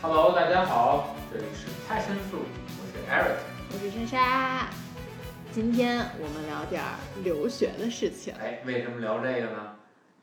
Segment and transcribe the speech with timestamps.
[0.00, 2.46] Hello，大家好，这里是 Passion Fruit，
[2.78, 3.38] 我是 Eric。
[3.72, 4.66] 我是莎莎，
[5.50, 8.32] 今天我们聊点儿留学的事情。
[8.40, 9.74] 哎，为什么聊这个呢？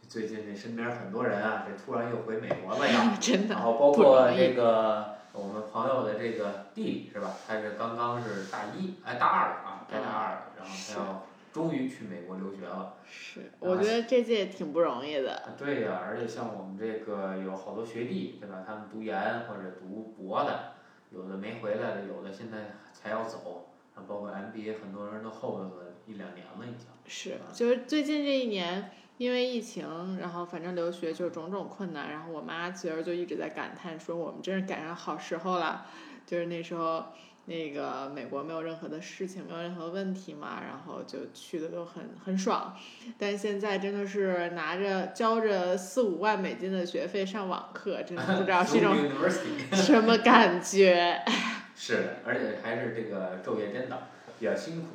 [0.07, 3.17] 最近这身边很多人啊，这突然又回美国了呀。
[3.19, 7.33] 真的然后包括这个我们朋友的这个弟弟是吧？
[7.45, 11.23] 他是刚刚是大一，哎，大二啊，该大二了，然后他要
[11.55, 12.97] 终于去美国留学了。
[13.09, 15.35] 是，我觉得这届挺不容易的。
[15.35, 18.61] 啊，对呀、而且像我们这个有好多学弟，对吧？
[18.67, 19.15] 他们读研
[19.47, 20.73] 或者读博的，
[21.11, 23.69] 有的没回来的，有的现在才要走，
[24.05, 26.87] 包括 MBA，很多人都后头了一两年了已经。
[27.07, 35.85] 是，就是最近这一年，因为疫情，然后反正留学就种种困难，然后我妈其实就一直在感叹说，我们真是赶上好时候了，
[36.25, 37.05] 就是那时候。
[37.47, 42.75] 那个美国没有任何的事情，没有任何问题嘛，然后就去的都很很爽，
[43.17, 48.95] 但现在真的是拿着交着四五万美金的学费上网课，真的不知道是一种
[49.73, 51.21] 什么感觉。
[51.77, 53.97] 是的，而且还是这个昼夜颠倒，
[54.39, 54.87] 比较辛苦。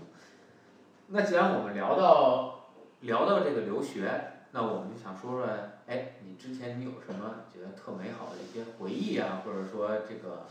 [1.08, 2.70] 那既然我们聊到
[3.00, 4.10] 聊到这个留学，
[4.52, 5.46] 那我们就想说说，
[5.86, 10.46] 哎，你之前你有什么觉得特美好的一些回忆啊，或者说这个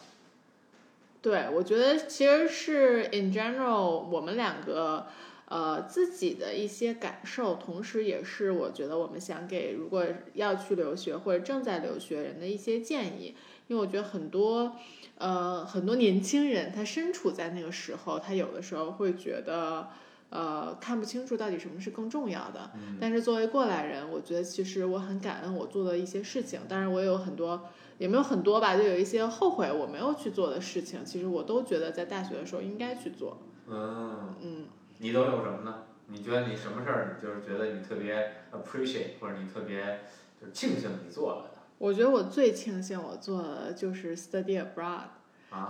[1.21, 5.07] 对，我觉得其实是 in general 我们两个
[5.47, 13.35] 呃自己的一些感受，同时也是我觉得我们想给如果要去留学或者正在留学人的一些建议，
[13.67, 14.75] 因为我觉得很多
[15.17, 19.89] 呃很多年轻人他身处在那个时候，他有的时候会觉得。
[20.31, 22.69] 呃，看不清楚到底什么是更重要的。
[23.01, 27.67] 但是作为过来人，我觉得其实我很感恩我做的一些事情，当然我也有很多，
[27.99, 33.37] 也没有很多吧，就有一些后悔我没有去做的事情，其实我都觉得在大学的时候应该去做。
[33.67, 34.65] 嗯，嗯，
[34.97, 35.83] 你都有什么呢？
[36.07, 39.99] 你觉得你什么事儿，你就是觉得你特别 appreciate，或者你特别
[40.41, 45.18] 就是庆幸你做了的我觉得我最庆幸我做的就是 study abroad，啊？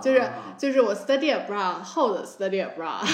[0.02, 3.04] 就是就是我 study abroad 后的 study abroad，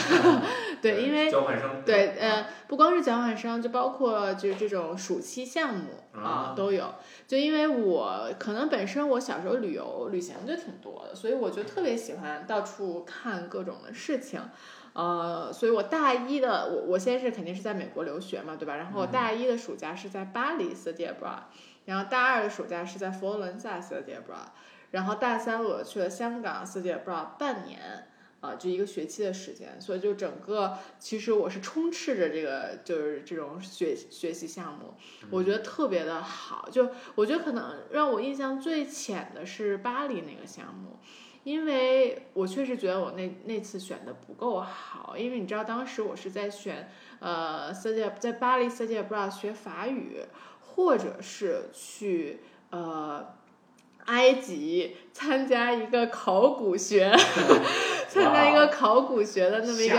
[0.83, 6.21] 对，因为交换生对，呃，不光是交换生，就包括就是这种暑期项目啊。
[6.21, 6.95] 啊都有。
[7.27, 14.41] 就因为我可能本身我小时候旅游旅行就挺多的，所以我就特别喜欢到处看各种的事情。
[14.93, 18.77] 呃，所以我大一的我我先是肯定是在美国留学嘛，对吧？
[18.77, 21.43] 然后我大一的暑假是在巴黎 study abroad，
[21.85, 24.49] 然后大二的暑假是在佛罗伦萨 study abroad，
[24.91, 28.09] 然后大三我去了香港 study abroad 半年。
[28.39, 34.95] 啊，就一个学期的时间，所以就整个其实我是充斥着这个就是这种学学习项目，
[35.31, 36.69] 我觉得特别的好。
[36.71, 40.99] 就我觉得可能让我印象最浅的是巴黎那个项目，
[41.45, 50.21] 因为我确实觉得我那那次选的不够好，因为你知道当时我是在选呃 study 在巴黎 study abroad 学法语，
[50.61, 53.35] 或者是去呃。
[54.07, 57.11] 埃及参加一个考古学，
[58.09, 59.97] 参加一个考古学的那么一个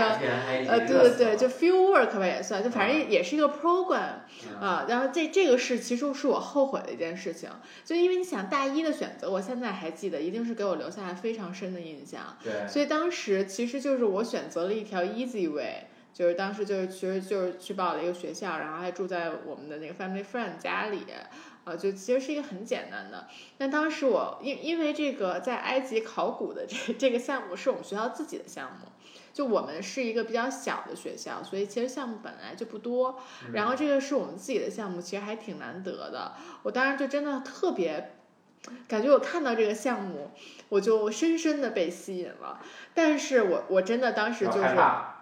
[0.68, 4.86] 呃，对对对，就 field work 吧也算，就反正啊也是一个 program 嗯啊。
[4.88, 7.48] 然后这这个是其实是我后悔的一件事情，
[7.84, 12.36] 就因为你想大一的选择，我现在还记得，一定是给我留下来非常深的印象。
[12.42, 21.04] 对，所以当时其实就是我选择了一条 easy way，就是当时就是其实就是去报了一个学校，然后还住在我们的那个 family friend 家里，
[21.68, 23.26] 啊，就其实是一个很简单的。
[23.56, 28.88] 但当时我因因为这个在埃及考古的这 这个项目是我们学校自己的项目。
[29.34, 33.20] 就我们是一个比较小的学校，所以其实项目本来就不多。
[33.52, 36.32] 然后这个是我们自己的项目，其实还挺难得的。
[36.64, 38.16] 我当时就真的特别，
[38.88, 40.32] 感觉我看到这个项目，
[40.70, 42.60] 我就深深的被吸引了。
[42.94, 45.17] 但是我我真的当时就害是怕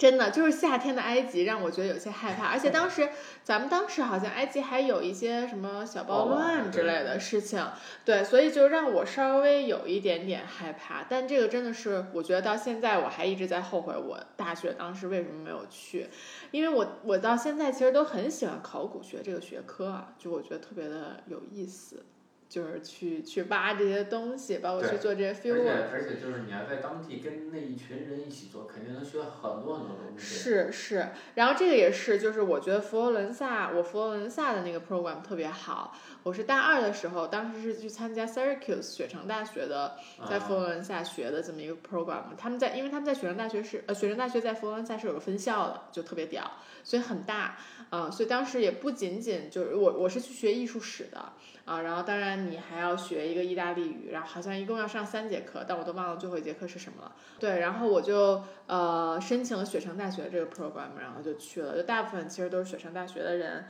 [0.00, 3.06] 真的就是夏天的埃及让我觉得有些害怕，而且当时
[3.44, 7.62] 咱们当时好像埃及还有一些什么小暴乱之类的事情，
[8.02, 11.04] 对，所以就让我稍微有一点点害怕。
[11.06, 16.08] 但这个真的是，我觉得到现在我还一直在后悔，我大学当时为什么没有去，
[16.50, 22.02] 因为我我到现在其实都很喜欢考古学这个学科啊，就我觉得特别的有意思。
[22.50, 25.90] 就是去去挖这些东西，包括去做这些 field work。
[25.92, 30.20] 而且就是你要在当地跟那一群人一起做，肯定能学很多很多东西。
[30.20, 35.96] 是是，然后这个也是，就是我觉得佛罗伦萨，我佛罗伦萨的那个 program 特别好。
[36.22, 39.96] 我是大二的时候，当时是去参加 Syracuse 雪城大学的，
[40.28, 42.24] 在佛罗伦萨学的这么一个 program。
[42.36, 46.50] 他们在，因为他们在雪城大学是，呃，雪城大学在佛罗伦萨是有个分校的，就特别屌，
[46.82, 47.56] 所以很大
[47.88, 51.32] 啊、所以当时也不仅仅就是我，我是去学艺术史的
[51.70, 57.12] 啊，然后当然你还要学一个意大利语，然后好像一共要上三节课，但我都忘了最后一节课是什么了。
[57.38, 61.76] 对，然后我就呃申请了雪城大学这个 program，然后就去了。
[61.76, 63.66] 就大部分其实都是雪城大学的人，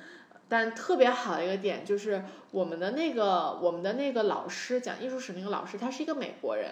[0.48, 6.70] 但特别好的一个点就是我们的那个我们的那个老师讲艺术史那个老师，他是一个美国人，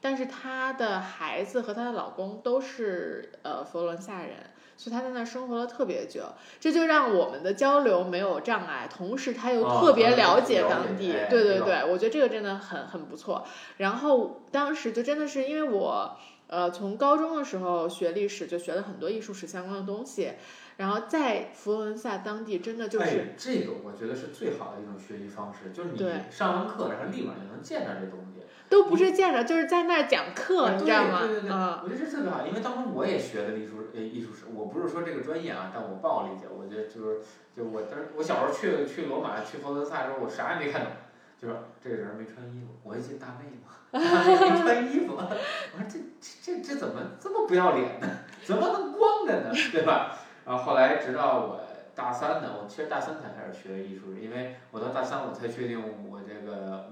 [0.00, 4.36] 但是他的孩子和她的老公都是呃佛罗伦萨人。
[4.78, 6.22] 所以他在那儿生活了特别久，
[6.60, 13.44] 这就让我们的交流没有障碍，同时他又哦特别了解当地，哎对对这个对，我觉得这个真的很很不错。
[13.78, 16.16] 然后当时就真的是因为我
[16.46, 20.34] 呃从高中的时候学历史，就学了很多艺术史相关的东西，
[20.76, 28.37] 然后在佛罗伦萨当地真的就是、哎，这个我觉得是最好的一种学习方式，就是你对上完课，然后立马就能见到这东西。
[28.68, 31.20] 都不是见着，就是在那儿讲课，啊你知道吗？
[31.26, 37.20] 对对对我觉得这特别好，因为当时我也学的艺术呃艺术史，我不是说这个专业啊，但我报了一节，我觉得就是
[37.56, 40.90] 就我当时我小时候去去罗马去佛罗伦萨的时候，我啥也没看懂，
[41.40, 48.06] 就说这个人没穿衣服，我一进大妹嘛，大妹没穿衣服， 我说这这这这怎么这么不要脸呢？
[48.44, 49.50] 怎么能光着呢？
[49.72, 50.18] 对吧？
[50.44, 51.60] 然后后来直到我
[51.94, 56.37] 大三呢，我其实大三才开始学艺术史，因为我到大三我才确定我这个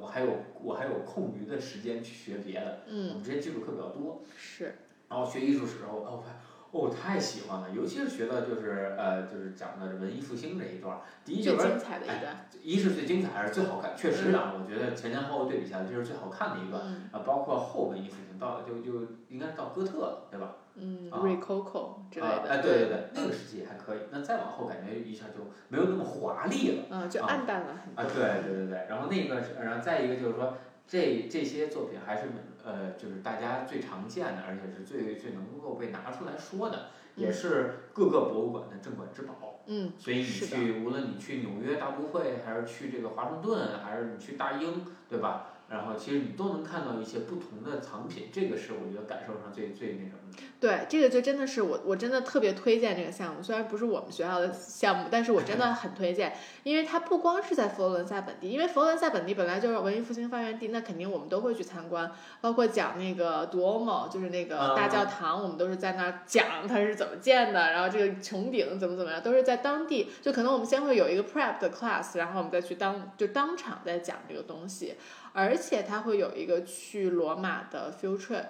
[0.07, 0.31] 我还有
[0.63, 2.83] 我还有空余的时间去学别的。
[2.87, 4.77] 我嗯，们这些基础课比较多，是，
[5.09, 6.37] 然后学艺术史的时候，哦，我发现
[6.71, 11.01] 哦，太喜欢了，尤其是学的就是呃，就是讲的文艺复兴这一段儿。
[11.25, 16.83] 第一就是说，最精彩的一段，一是最精彩，还是最好看，确实啊，我觉得前前后后对比下来，这是最好看的一段。
[16.87, 20.55] 嗯啊，包括后文艺复兴到就就应该是到哥特了，对吧？
[20.79, 24.01] 嗯啊，Rococo 之类的，啊，哎，对对对，那个时期还可以。
[24.11, 26.85] 那再往后，感觉一下就没有那么华丽了。
[26.91, 28.03] 嗯，就啊暗淡了很多。
[28.03, 30.55] 啊，对对对对，然后那个是，然后再一个就是说，
[30.87, 32.29] 这这些作品还是
[32.65, 39.35] 呃，就是大家最常见的，而且是最最能够被拿出来说的，也嗯是各个博物馆的镇馆之宝。
[39.69, 45.55] 嗯，所以你去，无论你去纽约大都会，还是去这个华盛顿，还是你去大英，对吧？
[45.69, 50.43] 然后其实你都能看到一些不同的藏品，这个是我觉得感受上最最那什么的。
[50.61, 53.43] 对，这个就真的是我，我真的特别推荐这个项目。
[53.43, 62.11] 虽然不是我们学校的项目，但是我真的很推荐，因为它不光是在佛罗伦萨本地，因为佛罗伦萨本地本来就是文艺复兴发源地，那肯定我们都会去参观，
[62.41, 70.11] 包括讲那个 Duomo，就是那个大教堂，我们都是在那儿讲它是怎么建的，然后这个穹顶怎么怎么样，都是在当地。
[70.23, 74.95] 就可能我们先会有一个 prep 的 class，然后我们再去当就当场再讲这个东西，
[75.37, 78.47] 而且它会有一个去罗马的 field trip。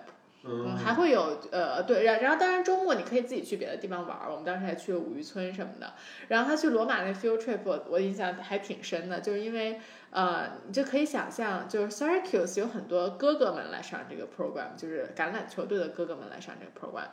[0.48, 5.94] 嗯，还会有呃对，然然后当然周末你可以自己去别的地方玩儿，我们当时还去了五渔村什么的。
[6.28, 9.80] 然后他去罗马那 field trip，我我印象还挺深的，就是因为
[10.10, 17.08] 呃你就可以想象，就是 Syracuse 有很多哥哥们来上这个 program，就是橄榄球队的哥哥们来上这个 program。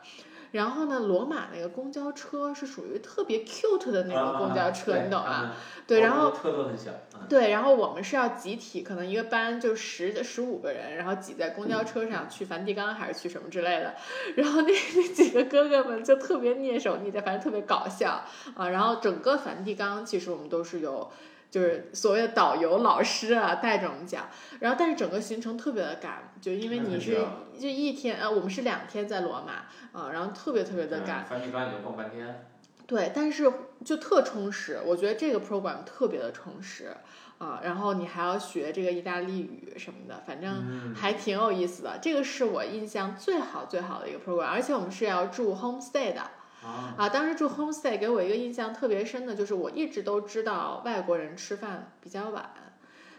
[0.54, 5.28] 然后呢，罗马那个公交车是属于特别 cute 的那种公交车，你懂吗？
[5.28, 5.56] 啊？
[5.84, 6.92] 对，然后车都很小。
[7.14, 13.94] 嗯对，然后我们是要集体，可能一个班就十十五个人，然后挤在公交车上去梵蒂冈还是去什么之类的，
[14.36, 18.24] 然后那 那几个哥哥们就特别蹑手蹑脚，反正特别搞笑
[18.54, 18.68] 啊。
[18.68, 21.10] 然后整个梵蒂冈其实我们都是有。
[21.54, 24.28] 就是所谓的导游老师啊，带着我们讲，
[24.58, 27.24] 然后但是整个行程特别的赶，就因为你是
[27.56, 29.66] 就一天呃，我们是两天在罗马
[29.96, 32.44] 啊，然后特别特别的赶，梵蒂冈你就逛半天。
[32.88, 33.52] 对，但是
[33.84, 36.92] 就特充实，我觉得这个 program 特别的充实
[37.38, 42.00] 啊，然后你还要学这个意大利语什么的，反正嗯，还挺有意思的。
[42.02, 46.20] 这个是我印象最好最好的一个 program，而且我们是要住 homestay 的
[46.64, 47.08] 啊，啊。
[47.08, 52.50] 当时住 homestay 给我一个印象特别深的就是，我一直都知道外国人吃饭比较晚，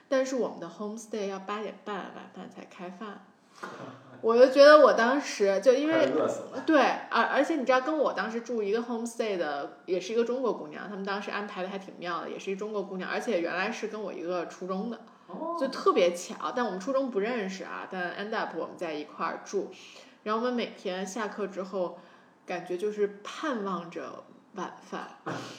[0.09, 3.23] 但是我们的 homestay 要八点半晚饭才开饭，
[4.21, 6.11] 我就觉得我当时就因为。
[6.65, 16.53] 对，而而且你知道，跟我当时住一个 homestay 的，也是一个中国姑娘，他们当时安排的还挺妙的，也是一中国姑娘，而且原来是跟我一个初中的，哦就特别巧。
[16.55, 19.69] 但我们初中不认识啊，但 end up 我们在一块儿住，
[20.23, 21.99] 然后我们每天下课之后，
[22.45, 24.23] 感觉就是盼望着
[24.53, 25.07] 晚饭，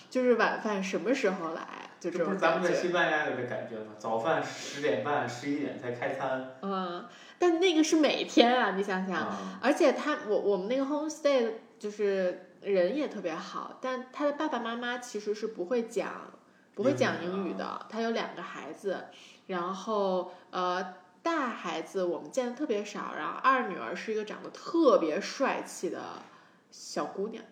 [0.08, 2.34] 就是晚饭什么时候来，就这种感觉。
[2.34, 3.92] 是咱们在西班牙有这感觉吗？
[3.98, 6.56] 早饭十点半、十一点才开餐。
[6.62, 7.06] 嗯，
[7.38, 9.28] 但那个是每天啊，你想想。
[9.30, 16.32] 嗯，而且他我我们那个 homestay 就是人也特别好，但他的爸爸妈妈其实是不会讲
[16.74, 19.06] 不会讲英语的，他有两个孩子，
[19.48, 26.00] 然后呃大孩子我们见的特别少，然后二女儿是一个长得特别帅气的
[26.76, 27.42] 小姑娘。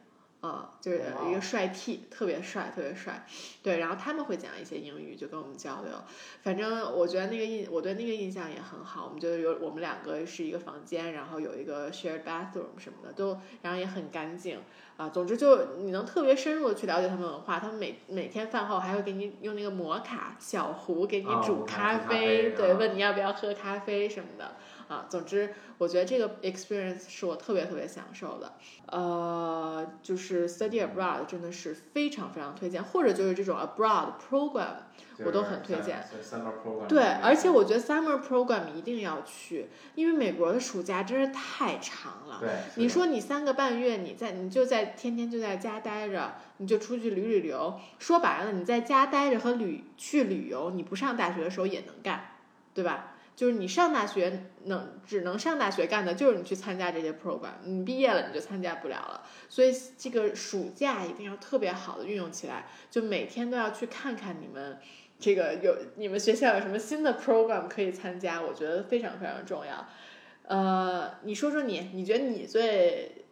[0.40, 3.24] 啊、就是一个帅 T，特别帅，特别帅，
[3.62, 5.94] 对，然后他们会讲一些英语，就跟我们交流。
[6.42, 9.06] 反正我觉得那个印，我对那个印象也很好。
[9.06, 14.58] 我们就有我们两个是一个房间，然后有一个 shared bathroom 什么的，都然后也很干净
[14.98, 15.08] 啊。
[15.08, 17.58] 总之就你能特别深入的去了解他们文化。
[17.58, 24.56] 他们每每天饭后还会给你用那个摩卡小壶给你煮咖啡对，啊问你要不要喝咖啡什么的
[24.88, 25.06] 啊。
[25.08, 28.54] 总之，我觉得这个 experience 是我特别特别享受的。
[28.86, 34.76] 呃，就是 study abroad 真的是非常非常推荐，或者就是这种 abroad program。
[35.24, 36.04] 我都很推荐。
[36.88, 42.38] 对，而且我觉得 summer program 一定要去，因为美国的暑假真是太长了。
[42.40, 42.50] 对。
[42.74, 47.78] 你说你三个半月，你在你就在天天就在家待着，你就出去旅旅游。
[48.00, 52.32] 说白了，你在家待着和旅去旅游，你不上大学的时候也能干，
[52.74, 53.13] 对吧？
[53.36, 57.52] 就是你上大学能只能上大学干的，就是你去参加这些 program。
[57.64, 59.22] 你毕业了你就参加不了了。
[59.48, 64.78] 所以这个暑假一定要特别好的运用起来，就每天都要去看看你们。
[65.16, 68.42] 这个有你们学校有什么新的 program 可以参加？
[68.42, 69.86] 我觉得非常非常重要。
[70.42, 73.24] 呃，你说说你，你觉得你最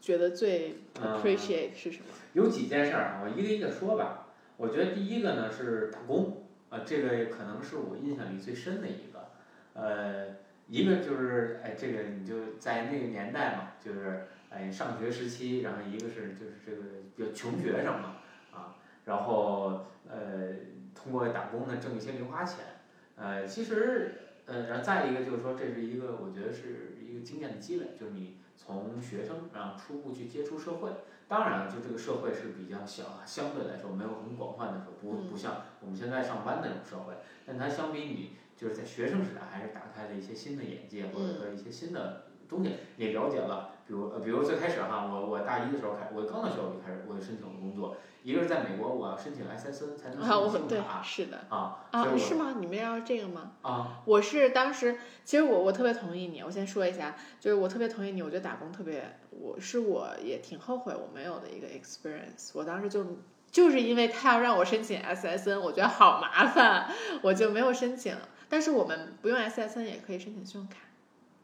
[0.00, 2.04] 觉得最 appreciate 是什么？
[2.32, 4.28] 有几件事儿啊，我一个一个说吧。
[4.56, 6.43] 我觉得第一个呢是打工，
[6.74, 9.30] 啊，这个可能是我印象里最深的一个。
[9.74, 10.36] 呃，
[10.68, 16.82] 一个就是哎，这个你就在那个年代嘛，就是哎上学时期，然后一个是就是这个
[17.16, 18.16] 比较穷学生嘛，
[18.52, 20.74] 啊，然后呃。
[20.96, 22.64] 通过打工呢挣一些零花钱，
[23.16, 24.14] 呃，其实，
[24.46, 30.90] 呃，然后再一个就是说，这是一个我觉得是一个经验的积累，就是你从学生然后初步去接触社会，
[31.28, 47.96] 当然了，就这个社会是比较小，相对来说没有很广泛的时候，不不像我们现在上班那种社会，但它相比你就是在学生时代还是打开了一些新的眼界，或者说一些新的东西，也了解了，比如呃，比如最开始哈，我我大一的时候开，我刚到学校我就开始我就申请了工作。
[48.22, 51.02] 一个是在美国，我要申请 SSN 才能申请信用卡。
[51.02, 51.44] 是的。
[51.50, 52.54] 啊啊，是吗？
[52.58, 53.52] 你们要这个吗？
[53.60, 54.00] 啊。
[54.06, 56.42] 我是当时，其实我我特别同意你。
[56.42, 58.22] 我先说一下，就是我特别同意你。
[58.22, 62.52] 我觉得打工特别，我是我也挺后悔我没有的一个 experience。
[62.54, 63.04] 我当时就
[63.50, 66.88] 就是因为他要让我申请 SSN，我觉得好麻烦，
[67.20, 68.16] 我就没有申请。
[68.48, 70.78] 但是我们不用 SSN 也可以申请信用卡，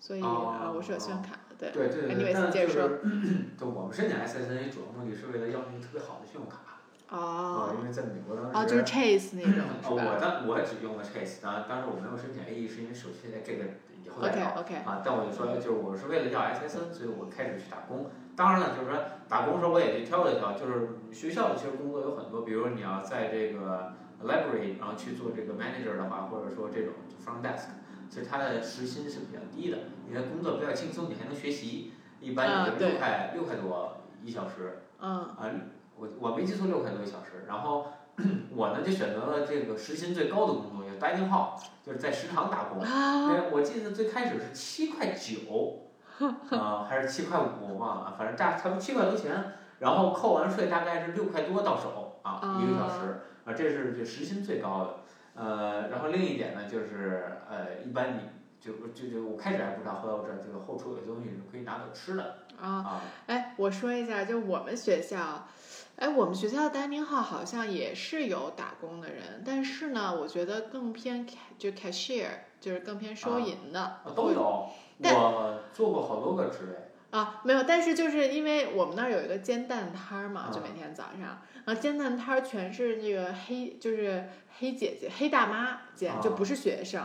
[0.00, 1.49] 所以啊，我是有信用卡的。
[1.60, 2.14] 对对对。
[2.14, 2.88] 你每次接着说。
[3.60, 6.80] 就我们申请 SSN 主要目的是为了要那个特别好的信用卡。
[7.10, 13.64] 哦，因为在美国当时，哦，就是 Chase 那种，哦，我当我只用了 Chase，当当时我没有申请 A E，是因为手续在这个
[14.06, 14.46] 以后再聊
[14.86, 15.02] 啊。
[15.04, 18.08] 但我就说，就是我是为了要 S S N，所以我开始去打工。
[18.36, 18.96] 当然了，就是说
[19.28, 27.74] 打工的时候我也去挑了挑，就是学校的其实工作有很多，比如你要在这个 library，然后去做这个 manager 的话，或者说这种 front desk，
[28.10, 35.50] 其实他的时薪是比较低的，你的工作比较轻松，你还能学习，一般也就六块六块多一小时，嗯，啊。
[35.96, 37.44] 我我没记错，六块多一小时。
[37.46, 37.88] 然后
[38.56, 42.80] 我呢就选择了这个时薪最高的工作，叫 dining hall，就是在食堂打工。
[42.80, 45.90] 为我记得最开始是七块九，
[46.56, 49.52] 啊还是七块五，我忘了，反正大差不多七块多钱。
[49.78, 54.94] 然后扣完税大概是六块多到手啊，一个小时啊，这是这时薪最高的。
[55.40, 58.20] 呃，然后另一点呢就是呃，一般你
[58.60, 63.00] 就就就我开始还不知道，后来我知道这个后厨有些东西是可以拿走吃的啊。
[63.26, 65.48] 哎，我说一下，就我们学校。
[65.96, 71.26] 哎，我们学校的 dining hall 好像也是有打工的人，但是呢，我觉得更偏
[71.58, 72.28] 就 cashier，
[72.58, 73.98] 就是更偏收银的。
[74.16, 74.70] 都有，
[75.02, 76.90] 我做过好多个职位。
[77.10, 84.24] 啊，没有，但是就是因为我们那儿有一个煎蛋摊儿嘛，就每天早上，然后煎蛋摊儿全是那个黑，就是
[84.60, 87.02] 黑姐姐、黑大妈煎，就不是学生。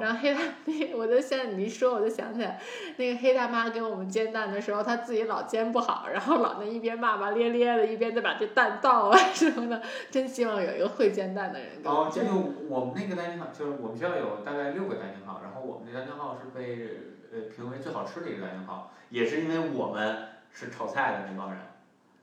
[0.00, 0.40] 然后黑大，
[0.94, 2.60] 我就现在你一说，我就想起来，
[2.98, 9.82] 那个黑大妈给我们煎蛋的时候，她自己老煎不好，然后老那一边骂骂咧咧的，一边再把这蛋倒啊 什么的。
[10.08, 11.68] 真希望有一个会煎蛋的人。
[11.82, 12.22] 哦，就
[12.68, 17.17] 我们那个单间号，就是我们学校有大概六个单间号，然后我们那蛋号是被。
[17.38, 21.60] 呃，评为最好吃的一个蛋煎号，也是因为我们是炒菜的那帮人。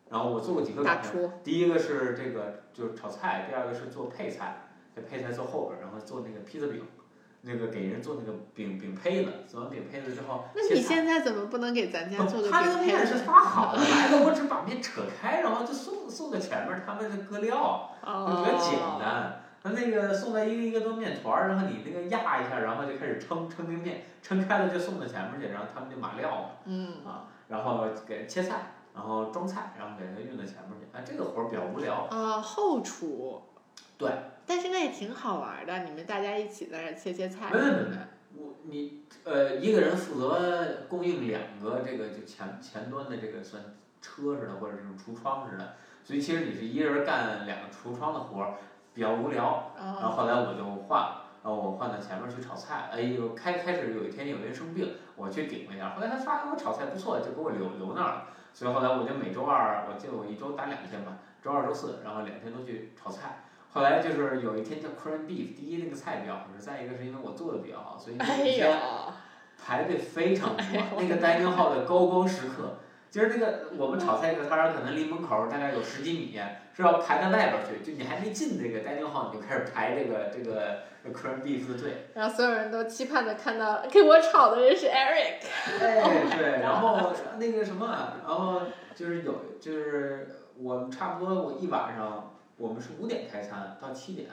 [0.09, 1.31] 然后我做过几个大厨。
[1.43, 6.85] 第一个是这个就是炒菜，第二个是做配菜，这配菜做后边，然后做那个披萨饼，
[7.41, 10.45] 那个给人做那个饼饼胚子，做完饼胚子之后。
[10.55, 12.71] 那你现在怎么不能给咱家做个饼胚子？
[12.71, 19.41] 他的面是发好的，来了我只把面扯开，然后就送送到前面，他们就搁料，就比较简单。
[19.65, 32.07] 他那个送来一个一个都面团儿，然后你那个压一下，然后就开始撑撑那个面，撑开了就送到前面去，然后他们就码料嘛，嗯啊，然后给切菜，然后装菜，然后给他运到前面去，哎，这个活儿比较无聊。
[32.11, 33.41] 啊，后厨。
[33.97, 34.11] 对。
[34.45, 37.49] 但是那也挺好玩的，你们大家一起在那切切菜。
[37.51, 37.97] 没没没，
[38.35, 43.63] 我你呃一个人负责供应两个这个就前前端的这个算
[43.99, 48.53] 车似的或者这种橱窗似的，所以其实你是一个人干两个橱窗的活儿。
[48.95, 52.89] 比较无聊，然后后来我就换了，然后我换到前面去炒菜。
[52.91, 55.89] 哎呦，开开始有一天有人生病，我去顶了一下。
[55.89, 58.23] 后来他发现我炒菜不错，就给我留留那儿了。
[58.53, 63.43] 所以后来我就每周二，我记得我一周打两天吧，周二、周四，然后两天都去炒菜。
[63.73, 68.79] 后来就是有一天叫 c r a n beef，第一那个菜比较好吃，再一个是因为我做的比较好，所以那一天
[69.61, 70.65] 排队非常多，
[70.97, 72.77] 那个 dining hall 的高光时刻，
[73.15, 76.37] 就是那个我们炒菜那个摊儿可能离门口大概有十几米，
[76.75, 82.07] 是要排到外边儿去，就你还没进这个 dining hall 你就开始排这个这个 corn beef 的队。
[82.13, 85.45] 然后所有人都期盼的看到给我炒的人是 Eric。
[85.79, 87.87] 哎，对，然后那个什么，
[88.27, 94.27] 然后就是有就是我们差不多我一晚上，我们是五点开餐到七点，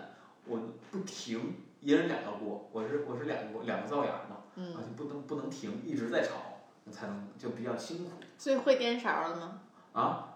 [0.49, 0.59] 我
[0.91, 6.52] 不停，一人两个锅，我是我是两个锅两个灶眼儿嘛，嗯，啊就不能不能停，一直在炒，
[6.91, 9.61] 才能就比较辛苦所以会颠勺了吗？
[9.93, 10.29] 啊。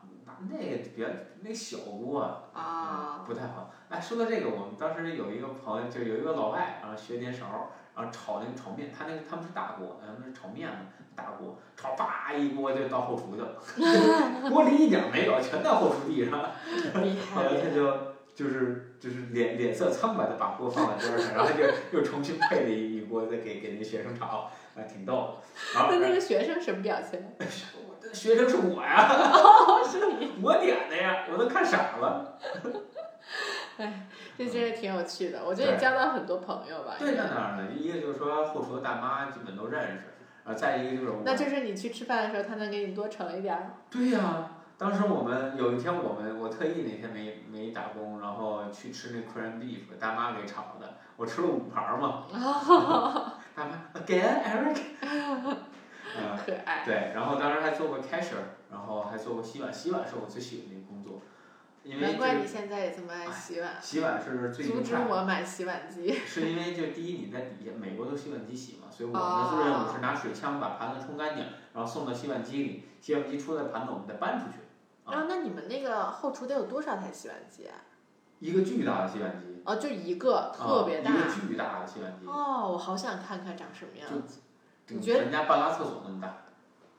[0.51, 1.09] 那那比较
[1.41, 3.71] 那小锅啊，啊，不太好。
[3.89, 10.81] 哎，说到这个，我们当时有一个朋友，就有一个老外，然后学颠勺儿，然后炒那个炒面，他那个他们是大锅，咱们是炒面嘛，
[11.15, 13.57] 大锅炒叭一锅就到后厨去了，
[14.51, 16.39] 锅里一点儿没有，全到后厨地上。
[17.03, 17.71] 厉后来他。
[17.75, 21.65] 就就是就是脸脸色苍白的把锅放在边儿上，然后就
[21.99, 25.35] 又重新配了一一锅再给给那学生炒，啊，挺逗的。
[25.75, 27.21] 然后那那个学生什么表情？
[28.13, 30.33] 学生是我呀，哦，是你。
[30.43, 32.39] 我点的呀，我都看傻了。
[33.79, 34.07] 哎
[34.39, 36.95] 这真是挺有趣的，我觉得你交到很多朋友吧。
[36.99, 40.15] 对，那当然了，一个就是说后厨的大妈基本都认识，
[40.45, 41.13] 啊，再一个就是。
[41.25, 43.75] 那就是你去吃饭的时候，他能给你多盛一点儿。
[43.91, 52.25] 对呀、当时我们有一天，我们我特意那天没没打工，然后去吃那 corn beef，大妈给炒的，我吃了五盘儿嘛。
[53.57, 54.79] 大妈，again Eric。
[56.19, 56.85] 嗯，可爱。
[56.85, 58.37] 对，然后当时还做过 cashier，
[58.71, 61.23] 然后还做过洗碗，洗碗是我最喜欢的一个工作，
[61.83, 65.07] 因为难怪你现在也这么爱洗碗，洗碗是最阻止愉快的。
[65.09, 66.13] 我买洗碗机。
[66.13, 74.59] 是因为就第一你在底下，美国都洗碗机洗嘛，所以我们哦的做任务是拿水枪把盘子冲干净，然后送到洗碗机里，洗碗机出来的盘子我们再搬出去。
[75.05, 77.75] 啊，那你们那个后厨得有多少台洗碗机啊？
[78.39, 81.15] 一个巨大的洗碗机，哦，就一个，特别大啊、。
[81.15, 84.41] 一个巨大的洗碗机，哦，我好想看看长什么样子。
[84.87, 86.45] 就你觉得人家半拉厕所那么大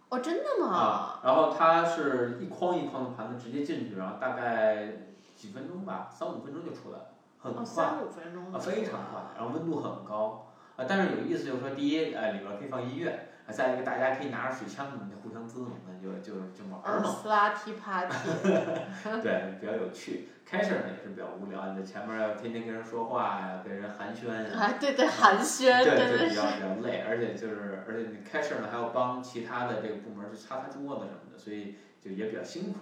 [0.10, 0.68] 哦，真的吗？
[0.76, 1.20] 啊。
[1.24, 7.06] 然后它是一筐一筐的盘子直接进去，然后大概几分钟吧，三五分钟就出来了，
[7.40, 7.66] 很哦，快。
[7.66, 14.88] 三五分钟啊，非常快，然后温度很高，啊，但是有意思就是说，第一，哎，里边儿可以放音乐，啊，再一个大家可以拿着水枪，
[15.24, 18.14] 互相滋弄，那就就就玩儿哦，嘛，斯拉提 party。
[19.22, 20.30] 对，比较有趣。
[20.46, 26.42] 开始呢也是比较无聊，你在前面要天天跟人说话呀，跟人寒暄呀，啊，对对，寒暄，对，真的是就比较。
[26.44, 32.80] 比较累，而且就是，而且你开始呢还要帮其他的这个部门去擦擦桌子什么的，所以就也比较辛苦。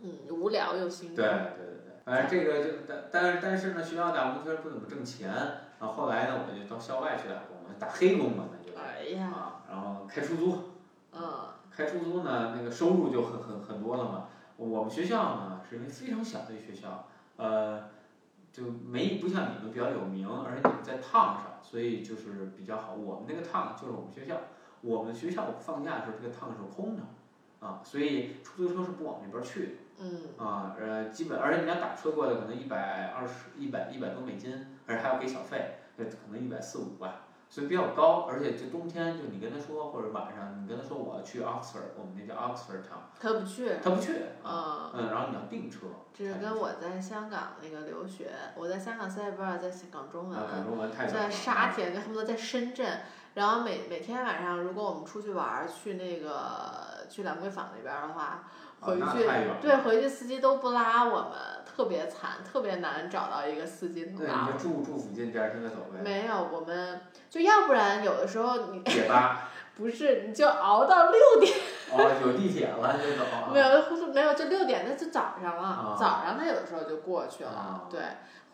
[0.00, 1.16] 嗯，无聊又辛苦。
[1.16, 5.28] 对对对对，反正这个就但但是但是呢，学校打工确实不怎么挣钱，
[5.78, 8.44] 然后后来呢，我就到校外去打工了，打黑工嘛，
[8.84, 10.58] 哎呀，啊，然后开出租，
[11.12, 11.20] 嗯，
[11.70, 14.26] 开出租呢，那个收入就很很很多了嘛。
[14.56, 17.84] 我们学校呢是一个非常小的学校，呃，
[18.52, 22.94] 就没不像你们比较有名，而且你们在趟上，所以就是比较好。
[22.94, 24.36] 我们那个趟就是我们学校，
[24.82, 27.02] 我们学校放假的时候这个趟是空的，
[27.66, 29.72] 啊，所以出租车是不往那边去的。
[30.02, 38.26] 嗯，啊，呃，基本，而且你要打车过来，可能一百二十、一百一百多美金，而且还要给小费，这可能一百四五吧，所以比较高。
[38.30, 43.72] 而且就冬天，就你跟他说，或者晚上你跟他说我要去 Oxford，我们那叫 Oxford Town，他不去。
[43.82, 45.80] 他不去嗯，然后你要订车，
[46.14, 53.00] 这是跟我在香港那个留学，我在香港塞班，在港中文啊，，讲中文太在沙田，就恨不得在深圳。
[53.34, 58.44] 然后每每天晚上，如果我们出去玩儿，去那个去兰桂坊那边儿的话，啊
[58.80, 59.24] 回去
[59.60, 66.00] 对回去司机都不拉我们，特别惨，特别难找到一个司机能对，拉我你就住住附近，第二天再走呗。
[66.04, 71.56] 没有，我们就要不然有的时候你铁八， 不是你就熬到六点，
[71.90, 73.48] 哦，有地铁了就走啊。
[73.50, 73.66] 没有
[74.12, 78.00] 没有就六点，那就早上了，啊早上他有的时候就过去了，啊对，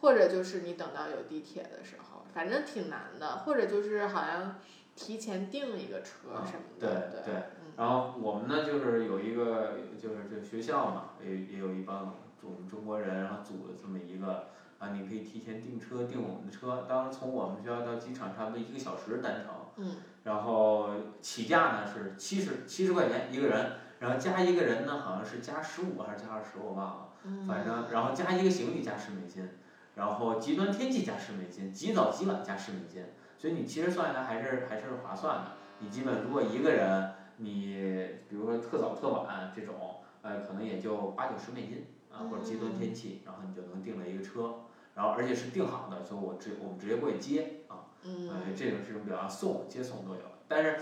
[0.01, 4.55] 或者就是你等到有地铁的时候，反正挺难的，或者就是好像
[4.95, 16.85] 提前订一个车啊什么对的，对嗯然后我们呢，就是有一个，就是就学校嘛，也也有一帮我们中国人，然后组了这么一个啊，你可以提前订车，订我们的车。
[16.89, 29.49] 当时从我们学校到机场差不多一个小时单程，嗯，然后起价呢是七十七十块钱一个人，然后加一个人呢好像是加十五还是加二十，我忘了，嗯，反正然后加一个行李加十美金，
[29.95, 33.05] 然后极端天气加十美金，极早极晚加十美金，
[33.39, 35.53] 所以你其实算下来还是还是划算的。
[35.79, 44.55] 你基本如果一个人，你比如说特早特晚这种，呃，可能也就八九十美金啊，或者极端天气，然后你就能订了一个车，
[44.95, 50.79] 然后而且是订好的，所以我直我们直接过去接啊，嗯呃，这种这种比较送接送都有，但是，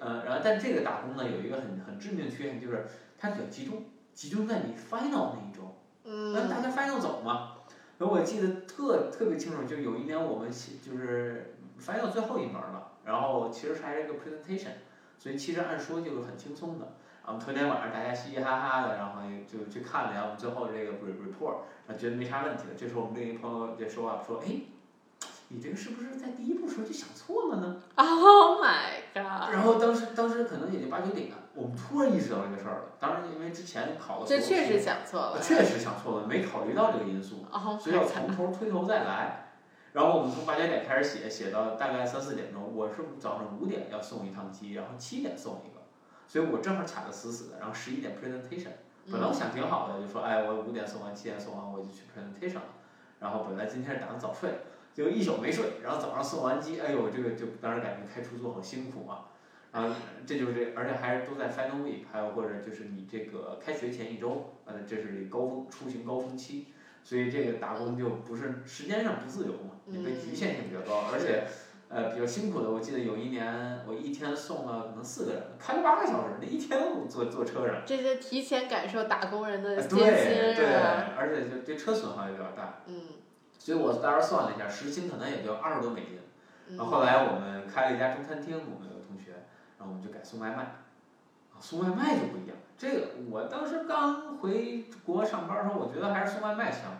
[0.00, 2.86] 呃，然后但这个打工呢有一个很很致命的缺陷就是
[3.18, 5.76] 它比较集中，集中在你 final 那一周。
[6.04, 7.56] 嗯那大嗯，家 final 走嘛。
[7.98, 14.70] 然后我记得特特别清楚，就有一年我们就是 final 最后一门了，然后其实还是一个 presentation，
[15.18, 16.94] 所以其实按说就是很轻松的。
[17.24, 22.74] 然后头天晚上大家嘻嘻哈哈的，然后就去看了一下我们最后这个 report，然后觉得没啥问题了。
[22.76, 24.62] 这时候我们另一朋友就说啊，说哎，
[25.48, 27.76] 你这个是不是在第一步时候就想错了呢？
[27.96, 29.52] Oh my god！
[29.52, 32.84] 然后当时当时可能也就八九点，我们突然意识到这个事儿了。
[32.98, 35.40] 当然，因为之前考的这确实想错了。
[35.40, 37.44] 确实想错了，没考虑到这个因素。
[37.50, 38.28] Oh 所以要从！
[38.34, 39.46] 头推头再来。
[39.92, 42.72] 然后我们从八九点开始写，写到大概三四点钟。
[42.74, 45.79] 我是早上五点要送一趟机，然后七点送一个，
[46.30, 47.58] 所以我正好卡的死死的。
[47.58, 48.70] 然后十一点 presentation，
[49.10, 52.62] 本来我想挺好的，就说哎，我五点送完，七点送完我就去 presentation 了。
[53.18, 54.50] 然后本来今天是打算早睡，
[54.94, 59.26] 结果一宿没睡，然后早上送完机，哎呦，这个就当时感觉开出租好辛苦啊。
[59.72, 59.92] 然后
[60.24, 66.68] 这就是这，而且还是都在 final week，还有或者就是你这个开学前一周，呃，这是高峰出行高峰期。
[67.02, 71.46] 所以这个打工就不是时间上不自由嘛，你被局限性比较高，而且
[71.90, 72.70] 呃比较辛苦的。
[72.70, 77.82] 我记得有一年我一天送了可能四个人，开了八个小时，那一天我坐坐车上。
[77.84, 83.02] 这些提前感受打工人的呃艰对对辛啊。，而且就对车损耗也比较大，嗯
[83.58, 86.18] 所以我当时算了一下，时薪可能也就二十多美金。
[86.68, 89.32] 嗯然后后来我们开了一家中餐厅，我们有个同学，
[89.76, 90.62] 然后我们就改送外卖。
[91.52, 92.56] 啊，送外卖就不一样。
[92.78, 96.96] 这个我当时刚回国上班的时候，我觉得还是送外卖强，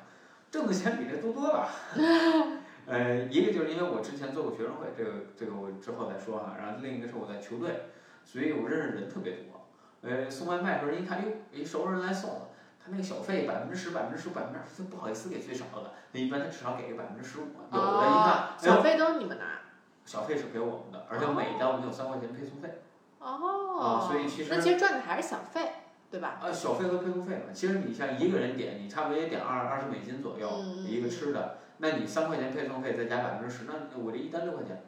[0.50, 1.68] 挣的钱比这多多了。
[2.90, 6.56] 呃，一个就是因为我之前做过学生会，这个这个我之后再说哈。
[6.58, 7.86] 然后另一个是我在球队，
[8.24, 9.66] 所以我认识人特别多。
[10.02, 12.48] 呃，送外卖的时候一看，哟，一熟人来送了，
[12.82, 17.46] 他那个小费百分之十、百分之十、百分之二十，他不好意思给最少的，那一般他至少给个百分之十五。
[17.72, 19.60] 有的一看，小费都是你们拿。
[20.04, 22.80] 小费是给我们的，而且每一单我们有三块钱配送费。
[23.20, 23.78] 哦。
[23.78, 25.70] 啊所以其实那其实赚的还是小费，
[26.10, 26.40] 对吧？
[26.42, 34.82] 呃，小费和配送费嘛，其实你像一个人点，你差不多也点二二十美金左右、嗯一个吃的，那你三块钱配送费再加百分之十，那我这一单六块钱。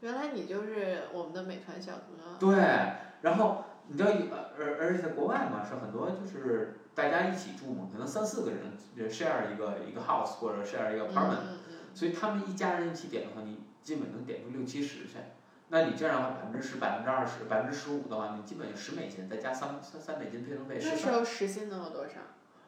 [0.00, 2.38] 原来你就是我们的美团小哥。
[2.38, 2.56] 对，
[3.22, 8.60] 然后你知道，呃而而且在国外嘛，是很多就是大家一起住嘛，可能三四个人
[8.96, 15.14] 呃 share 一个一个 house 或者 share 一个 apartment，、嗯嗯所以他们一家人一起点的话，你基本能点出六七十去。
[15.70, 22.14] 那你这样的话，百分之十、百分之二十、百分之十五的话，你基本就十美金，再加三三三美金配送费，那时候时薪能有多少？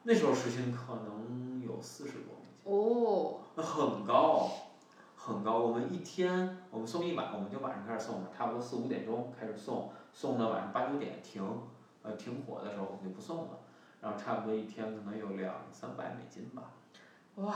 [0.03, 3.41] 那时候时薪可能有四十多哦。
[3.55, 4.51] 那很高，
[5.17, 5.59] 很高。
[5.59, 11.43] 我们一天我们送一晚，我们就晚上开始送了，差不多四五点钟开始送，送到晚上八九点停，
[12.03, 13.59] 呃停火的时候我们就不送了，
[14.01, 16.63] 然后差不多一天可能有两三百美金吧。
[17.37, 17.55] 哇。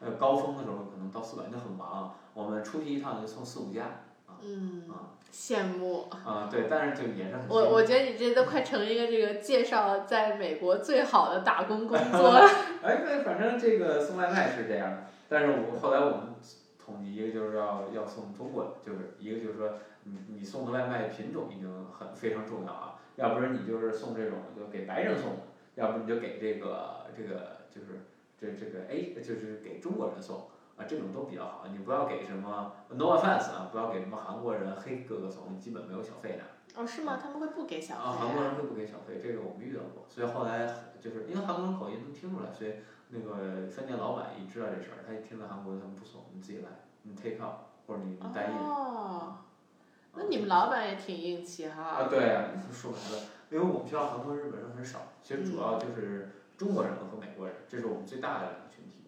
[0.00, 2.14] 呃，高峰的时候可能到四百，那很忙。
[2.34, 4.00] 我们出去一趟就送四五家，
[4.42, 5.14] 嗯啊。
[5.34, 6.08] 羡慕。
[6.24, 12.48] 啊、对，但是就也是很我我觉得你这都快成一个这个介绍在美国最好的打工工作 了。
[12.82, 16.34] 哎，对，反正这个送外卖是这样的，但是我后来我们
[16.78, 19.72] 统计一个就是要要送中国，就是一个就是说
[20.04, 25.38] 你你送的外卖品种已经很非常重要啊，要不然你就是送这种就给白人送的，
[25.74, 28.04] 要不你就给这个这个就是
[28.38, 36.42] 这这个 A 就是给中国人送啊，这种都比较好，你不要给什么 no offense 啊，不要给什么韩国人黑哥哥送，基本没有小费的。
[36.80, 37.18] 哦，是吗？
[37.22, 40.66] 他们会不给小费、啊，韩国人会不给小费，这个我们遇到过，所以后来
[41.00, 42.74] 就是因为韩国人口音能听出来，所以
[43.10, 46.68] 那个饭店老板一知道这事儿，他一听到韩国人他们不送，你自己来，
[47.02, 47.54] 你 take out
[47.86, 48.58] 或者你你单印。
[48.58, 49.36] 哦，
[50.14, 51.82] 那你们老板也挺硬气哈。
[51.82, 58.63] 啊，对啊， 说白了，因为我们学校韩国、日本人很少，其实主要就是中国人和美国人，这是我们最大的。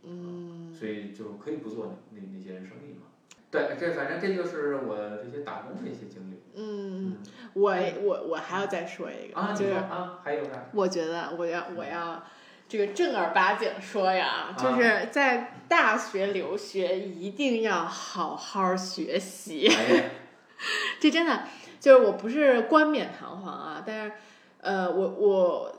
[0.07, 0.73] 嗯。
[0.73, 3.07] 所以就可以不做那那些人生意嘛。
[3.51, 6.43] 对，这反正这就是我这些打工的一些经历。
[6.55, 7.19] 嗯，
[7.55, 10.67] 我我我还要再说一个，啊，就是啊，还有啥？
[10.73, 12.23] 我觉得我要我要
[12.69, 19.69] 这个正儿八经说呀，啊就是在大学留学一定要好好学习。
[19.69, 20.11] 哎，
[21.01, 21.45] 这真的
[21.79, 24.13] 就是我不是冠冕堂皇啊，但是
[24.61, 25.77] 呃，我我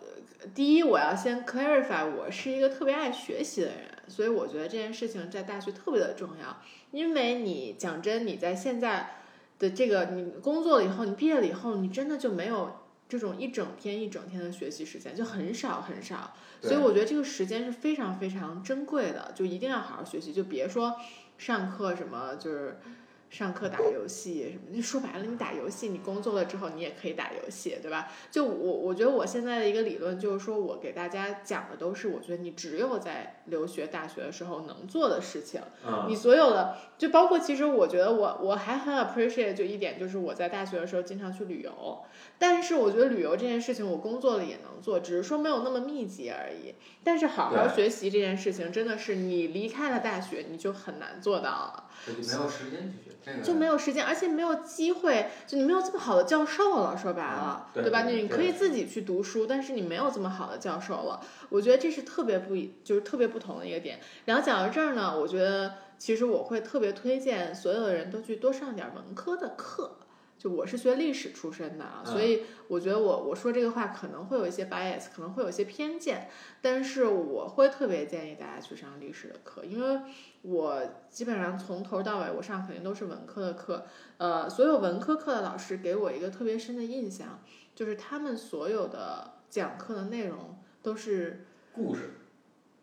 [0.55, 3.77] 第一我要先 clarify，我是一个特别爱学习的人，
[4.07, 9.17] 所以我觉得这件事情在大学特别的重要，因为你讲真，你在现在
[9.59, 12.77] 的这个你工作了以后，你毕业了以后，你真的就没有。
[13.09, 20.93] 这种一整天一整天的学习时间就很少很少，所以我觉得这个时间是非常非常珍贵的，就一定要好好学习，就别说
[21.37, 22.81] 上课什么就是
[23.29, 28.09] 上课打游戏什么，就说白了，你打游戏，你工作了之后你也可以打游戏，对吧？
[28.31, 41.99] 就我我觉得我现在的一个理论就是说，我给大家讲的都是我觉得你只有在留学大学的时候能做的事情，嗯，你所有的就包括其实我觉得我我还很 appreciate 就一点就是我在大学的时候经常去旅游，
[42.39, 46.75] 但是我觉得旅游这件事情我工作了也能做，只是说没有那么密集而已。
[47.03, 51.83] 但是好好学习这件事情真的是你离开了大学你就很难做到了。
[52.05, 53.16] 没有时间去学习。
[53.23, 61.21] 这个就没有时间，而且没有机会，就你没有这么好的教授了，说白了，嗯对吧你你可以自己去读书，但是你没有这么好的教授了。
[61.49, 63.99] 我觉得这是特别不一，就是特别不同的一个点。
[64.25, 69.97] 然后讲到这儿呢，我觉得其实我会特别推荐所有的人都去多上点文科的课。
[70.39, 76.29] 就我是学历史出身的啊，嗯所以我觉得我我说这个话可能会有一些 bias，可能会有一些偏见，
[76.61, 79.99] 但是我会特别建议大家去上历史的课，因为
[80.43, 83.85] 我基本上从头到尾我上肯定都是文科的课，
[84.17, 87.41] 呃，所有文科课的老师给我一个特别深的印象，
[87.75, 92.11] 就是他们所有的讲课的内容都是故事，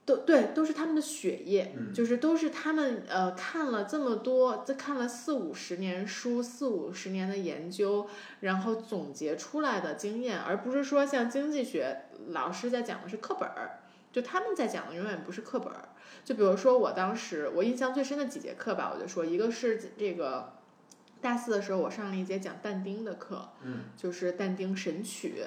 [0.05, 1.95] 都对，都是他们的血液，嗯。
[1.95, 8.07] 就是都是他们呃看了这么多，这看了四五十年书，四五十年的研究，
[8.41, 13.79] 然后总结出来的经验，而不是说像经济学老师在讲的是课本儿，
[14.13, 15.89] 就他们在讲的永远不是课本儿。
[16.25, 20.55] 就比如说我当时我印象最深的几节课吧，我就说一个是这个
[21.21, 25.43] 大四的时候我上了一节讲但丁的课，嗯，就是但丁《神曲》，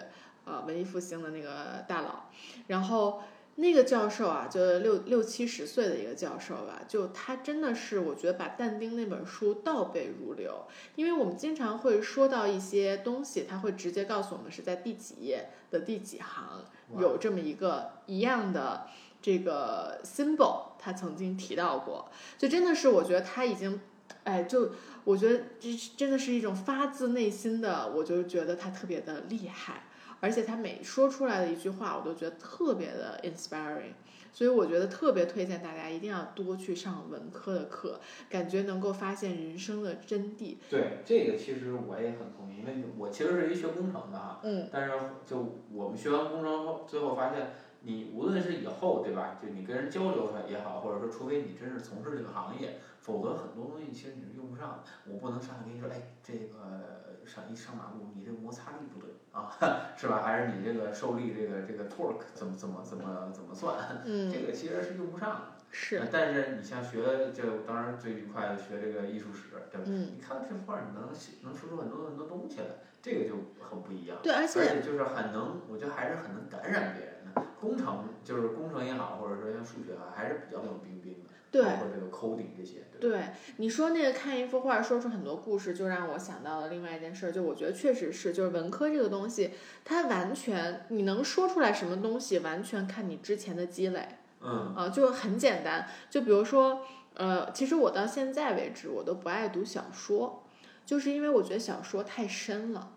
[0.46, 2.30] 呃，文艺复兴的那个大佬，
[2.68, 3.22] 然后。
[3.60, 10.68] 那个教授啊，就六六七十岁的一个教授吧，就他真的是，我觉得把但丁那本书倒背如流。
[10.96, 16.64] 因为我们经常会说到一些东西，他会直接告诉我们是在第几页的第几行
[17.00, 18.86] 有这么一个一样的
[19.22, 22.10] 这个 symbol，他曾经提到过。
[22.38, 23.80] 就真的是，我觉得他已经，
[24.24, 24.72] 哎，就
[25.04, 29.84] 我觉得这真的是一种发自内心的，我就觉得他特别的厉害。
[30.20, 33.94] 而且他每说出来的一句话，我都觉得特别的 inspiring，
[34.34, 40.58] 所以我觉得特别推荐大家一定要多去上文科的课，感觉能够发现人生的真谛。
[40.72, 47.52] 对这个其实我也很同意，因为我其实是一学工程的哈，嗯，但是就我们学完工程后，最后发现，
[47.82, 54.80] 你无论是以后对吧，就你跟人交流也好，或者说除非你真是从事这个行业，否则很多东西其实你是用不上的。
[55.06, 59.52] 我不能上来跟你说，哎，这个上一上马路你这个摩擦力不对啊，
[59.98, 60.22] 是吧？
[60.24, 63.76] 还是你这个受力这个这个 torque 怎么怎么怎么怎么算？
[64.06, 65.42] 嗯， 这个其实是用不上的。
[65.70, 69.86] 是，呃但是你像学就当然最愉快的学这个艺术史，对吧？
[69.86, 72.66] 嗯，你看到这幅画，你能写能说出很多很多东西来，
[73.02, 74.18] 这个就很不一样。
[74.24, 77.17] 对，而而且且就是很能，我觉得还是很能感染别人的。
[77.60, 81.30] 工程就是工程也好，或者说像数学啊，还是比较冷冰冰的。
[81.50, 83.10] 对包括这个 coding 这些，对。
[83.10, 83.22] 对
[83.56, 89.52] 你说那个看一幅画说出很多故事，就让我想到了另外一件事儿，就我觉得确实是，就是文科这个东西，
[89.86, 94.08] 它完全你能说出来什么东西，完全看你之前的积累。
[94.42, 96.82] 嗯啊，就很简单，就比如说，
[97.16, 100.44] 呃，其实我到现在为止，我都不爱读小说，
[100.86, 102.92] 就是因为我觉得小说太深了。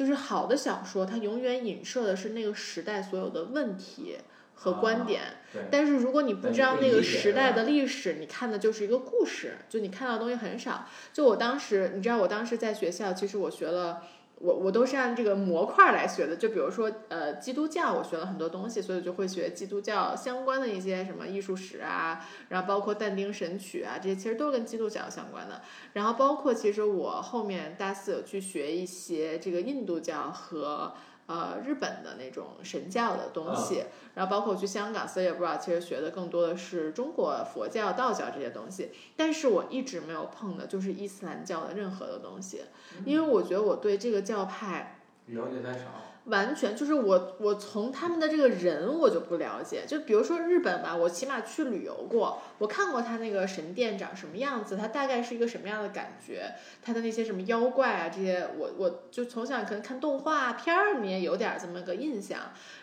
[0.00, 4.16] 就是好的小说，它永远影射的是那个时代所有的问题
[4.54, 5.20] 和观点。
[5.52, 5.60] 对。
[5.70, 10.88] 但是如果你不知道那个时代的历史，你看的就是一个故事，就你看到的东西很少。
[11.12, 14.02] 就我当时，你知道我当时在学校，其实我学了。
[14.40, 25.60] 我我都是按这个模块来学的，就比如说，呃，基督教我学了很多东西，所以就会学基督教相关的一些什么艺术史啊，然后包括但丁《神曲》啊，这些其实都是跟基督教相关的。
[25.92, 30.94] 然后包括其实我后面大四有去学一些这个印度教和
[31.30, 42.62] 呃日本的那种神教的东西，然后包括我去香港 c e l e b r a 其实学的更多的是中国佛教、道教这些东西，但是我一直没有碰的就是伊斯兰教的任何的东西，
[43.04, 44.98] 因为我觉得我对这个教派。
[45.26, 45.84] 了解太少。
[46.24, 49.84] 完全就是我，我从他们的这个人我就不了解。
[49.86, 62.38] 就比如说日本吧，我起码去旅游过，我看过他那个神殿长什么样子，它大概是一个什么样的感觉，它的那些什么妖怪啊这些，我我就从小可能看动画片儿，你也有点这么个印象。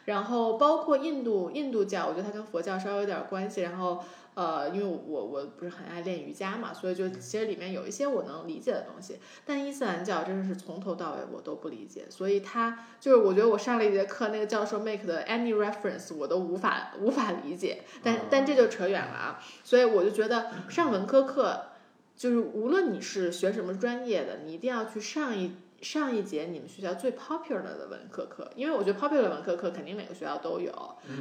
[0.05, 3.61] 然后包括印度印度教，我觉得它跟佛教稍微有点关系。
[3.61, 4.03] 然后
[4.37, 9.17] 呃，因为我我不是很爱练瑜伽嘛，所以就其实里面有一些我能理解的东西。
[9.43, 21.69] 但伊斯兰教真的是从头到尾我都不理解，所以他就是我觉得我上了一节课，那个教授 make 的 any reference 我都无法无法理解，但但这就扯远了啊，所以我就觉得上文科课，
[22.15, 30.71] 就是无论你是学什么专业的，你一定要去上一上一节你们学校最 popular 的文科课，因为我觉得 popular 文科课肯定每个学校都有，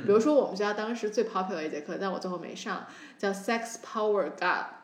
[0.05, 2.87] 比如说我们学校当时最 popular 一节课，但我最后没上，
[3.19, 4.77] 叫 Sex Power God。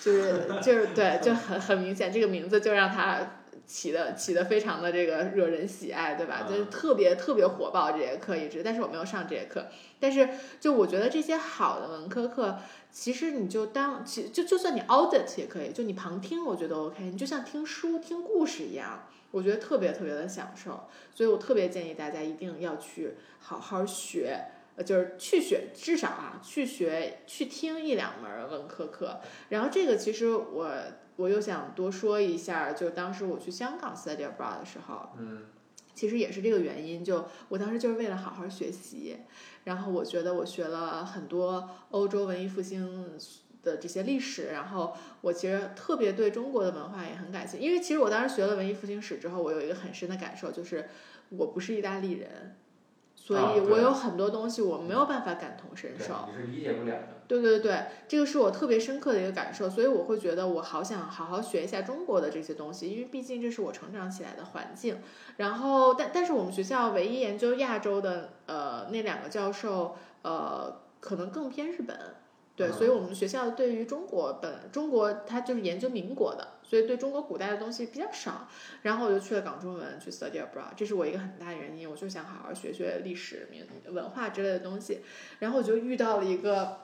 [0.00, 6.46] 就是就是对，就 很很明显，这个名字就让他起的起的非常的这个惹人喜爱，对吧？
[6.48, 9.66] 就是特别特别火爆这节课一直，但是我没有上这节课。
[10.00, 12.58] 但是就我觉得这些好的文科课，
[12.92, 20.84] 其实你就当其就就算你 audit 也可以，就你旁听，我觉得 OK，你就像听书听故事一样，我觉得特别特别的享受。
[21.14, 24.44] 所以我特别建议大家一定要去好好学
[24.76, 29.20] 呃，就是去学，至少啊，去学去听一两门文科课。
[29.48, 30.70] 然后这个其实我
[31.16, 35.44] 我又想多说一下，就当时我去香港 study abroad 的时候，嗯，
[35.94, 39.16] 其实也是这个原因，就我当时就是为了好好学习。
[39.64, 43.18] 然后我觉得我学了很多欧洲文艺复兴
[43.62, 50.88] 的这些历史，然后我其实特别对中国的文化也很感兴趣，因为其实我当时学了文艺复兴史之后，我有一个很深的感受，就是
[51.28, 52.56] 我不是意大利人，
[53.32, 56.28] 所以我有很多东西我没有办法感同身受。
[56.28, 57.08] 你是理解不了的。
[57.28, 64.98] 对对对，这个是我特别深刻的一个感受，所以我会觉得我好想好好学一下中国的这些东西，因为毕竟这是我成长起来的环境。
[65.38, 71.96] 然后，但但是我们学校唯一研究亚洲的呃那两个教授，呃，可能更偏日本。
[72.54, 78.48] 对，所以我们学校对于中国本中国，它就是研究民国的，所以对中国古代的东西比较少。
[78.80, 83.62] 然后我就去了港中文去 study abroad，这是我一个很大的原因，我就想好好学学历史、民
[83.94, 85.00] 文化之类的东西。
[85.40, 86.78] 然后我就遇到了一个，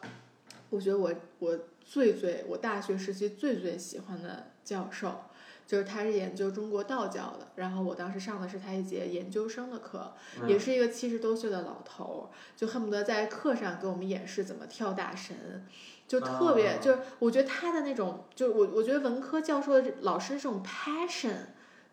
[0.68, 5.22] 我觉得我我最最我大学时期最最喜欢的教授。
[5.66, 10.14] 就是他是研究中国道教的，然后我当时上的是他一节研究生的课，
[10.46, 15.66] 也是一个七十多岁的老头，就恨不得在课上给我们演示怎么跳大神，
[16.08, 21.36] 就特别就是我觉得他的那种，就我我觉得文科教授的老师这种 passion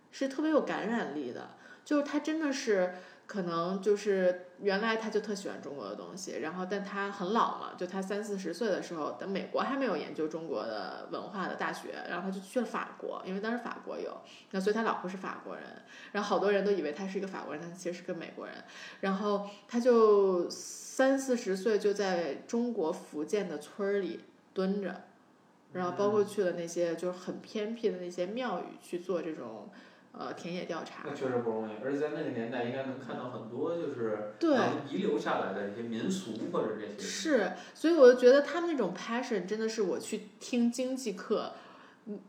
[0.09, 1.51] 是特别有感染力的，
[1.83, 2.95] 就是他真的是。
[3.27, 14.15] 可能就是原来他就特喜欢中国的东西，然后但他很老嘛，就他三四十岁的时候，等美国还没有研究中国的文化的大学，然后他就去了法国，因为当时法国有，
[14.51, 15.63] 那所以他老婆是法国人，
[16.11, 18.63] 然后好多人都以为他是一个法国人，但其实是个美国人，
[18.99, 20.47] 然后他就
[20.95, 24.21] 三四十岁就在中国福建的村儿里
[24.53, 25.01] 蹲着，
[25.73, 29.69] 然后包括去了那些就是很偏僻的那些庙宇去做这种。
[30.17, 34.57] 呃，田野调查那确实不容易，而且在那个年代，应该能看到很多就是对
[34.89, 36.97] 遗留下来的一些民俗或者这些。
[36.97, 41.51] 是，所以我就觉得他们那种 passion 真的是我去听经济课，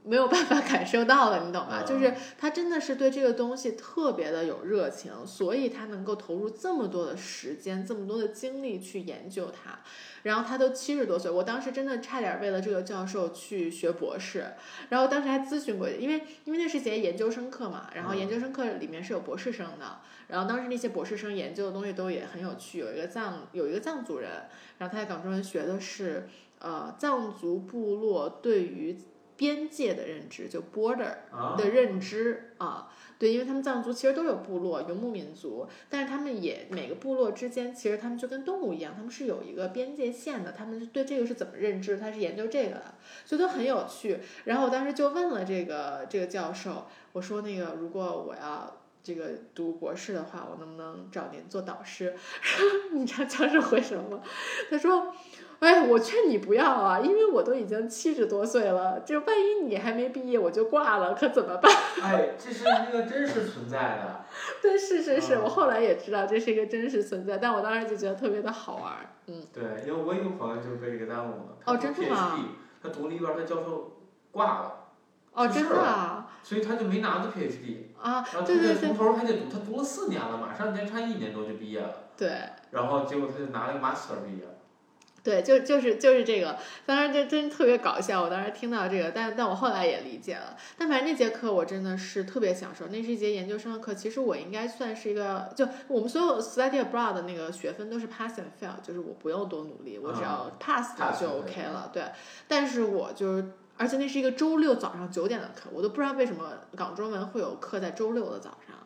[0.04, 1.82] 没有办法感受到了，你懂吗？
[1.82, 9.78] 就是他真的是对这个东西特别的有热情，所以他能够投入这么多的时间、这么多的精力去研究它。
[10.22, 14.54] 然后他都七十多岁，我当时真的差点为了这个教授去学博士，
[14.88, 24.30] 然后当时还咨询过，因为因为那是节研究生课嘛，然后研究生课里面是有博士生的，然后当时那些博士生研究的东西都也很有趣，有一个藏有一个藏族人，
[24.78, 28.98] 然后他在港中文学的是呃藏族部落对于
[29.36, 31.16] 边界的认知，就 border
[31.56, 32.92] 的认知啊。
[33.18, 42.94] 对，因为他们藏族其实都有部落，游牧民族，但是他们也每个部落之间，其实他们就跟动物一样，他们是有一个边界线的，他们是对这个是怎么认知，他是研究这个的，
[43.24, 44.18] 所以都很有趣。
[44.44, 52.14] 然后我当时就问了这个这个教授，我说那个如果我要这个读博士的话，我能不能找您做导师？
[52.92, 54.22] 你知道教授回什么吗？
[54.70, 55.14] 他说。
[55.60, 61.72] 哎，我劝你不要啊，因为我都已经七十多岁了，就万一你还没毕业我就挂了，可怎么办？
[62.02, 64.24] 哎，这是一个真实存在的。
[64.60, 69.42] 对，是是是，我后来也知道这是一个真实存在，但我当时就觉得特别的好玩儿，嗯。
[69.52, 71.56] 对，因为我有个朋友就是被这个耽误了。
[71.64, 72.38] 哦，真的吗？
[72.82, 73.96] 他读了一半，他教授
[74.30, 74.74] 挂了。
[75.32, 76.30] 哦，真的啊。
[76.42, 77.86] 所以他就没拿到 PhD。
[78.00, 78.76] 啊，对对对。
[78.76, 82.10] 从头还得读，他读了四年了，马上年差一年多就毕业了。
[82.16, 82.30] 对。
[82.70, 84.44] 然后结果他就拿了个 Master 毕业。
[85.26, 88.22] 对，就就是就是这个，当然就真特别搞笑。
[88.22, 90.56] 我当时听到这个，但但我后来也理解了。
[90.78, 93.92] 但反正那节课我真的是特别享受，那是一节研究生的课。
[93.92, 101.90] 其实我应该算是一个，就我们所有 study abroad 的那个学分都是 pass and fail，就是我不用多努力，我只要 pass 就 OK 了。
[101.92, 102.04] 对，
[102.46, 108.76] 但是我就是，而且那是一个周六早上九点的课，我都不知道为什么港中文会有课在周六的早上。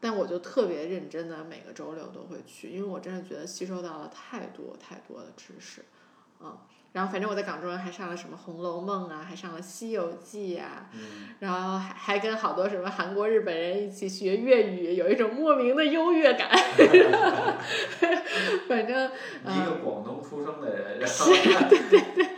[0.00, 5.84] 但我就特别认真的每个周六都会去，因为我真的觉得吸收到了太多太多的知识，
[6.40, 6.56] 嗯，
[6.92, 10.88] 然后反正我在港中文还上了什么《红楼梦》啊，还上了《西游记》啊，
[11.40, 16.48] 然后还还跟好多什么韩国、日本人一起学粤语，有一种莫名的优越感。
[18.68, 19.10] 反正
[19.44, 21.24] 一个广东出生的人， 是，
[21.68, 22.28] 对对对，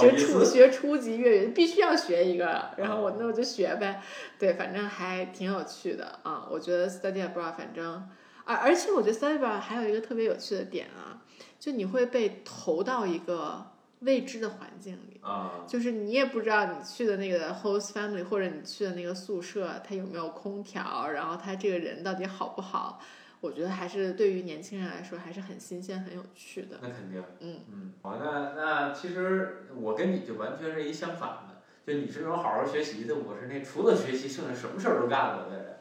[0.00, 4.02] 学初学初级粤语必须要学一个，然后我那我就学呗，
[4.38, 6.46] 对，反正还挺有趣的啊。
[6.50, 8.08] 我觉得 study abroad，反正
[8.44, 11.22] 而而且我觉得 study abroad 还有一个特别有趣的点啊，
[11.58, 13.66] 就你会被投到一个
[14.00, 15.20] 未知的环境里，
[15.66, 23.00] 就是你也不知道你去的那个 host family 或者你去的那个宿舍它有没有空调，然后他这个人到底好不好。
[23.40, 26.78] 我觉得还是对于年轻人来说还是很新鲜、很有趣的。
[26.82, 27.22] 那肯定。
[27.40, 27.92] 嗯嗯。
[28.02, 35.76] 好，那那其实我跟你就完全是一相反的，就你是那种好好学习的，我是那除了学习剩下什么事儿都干了的人。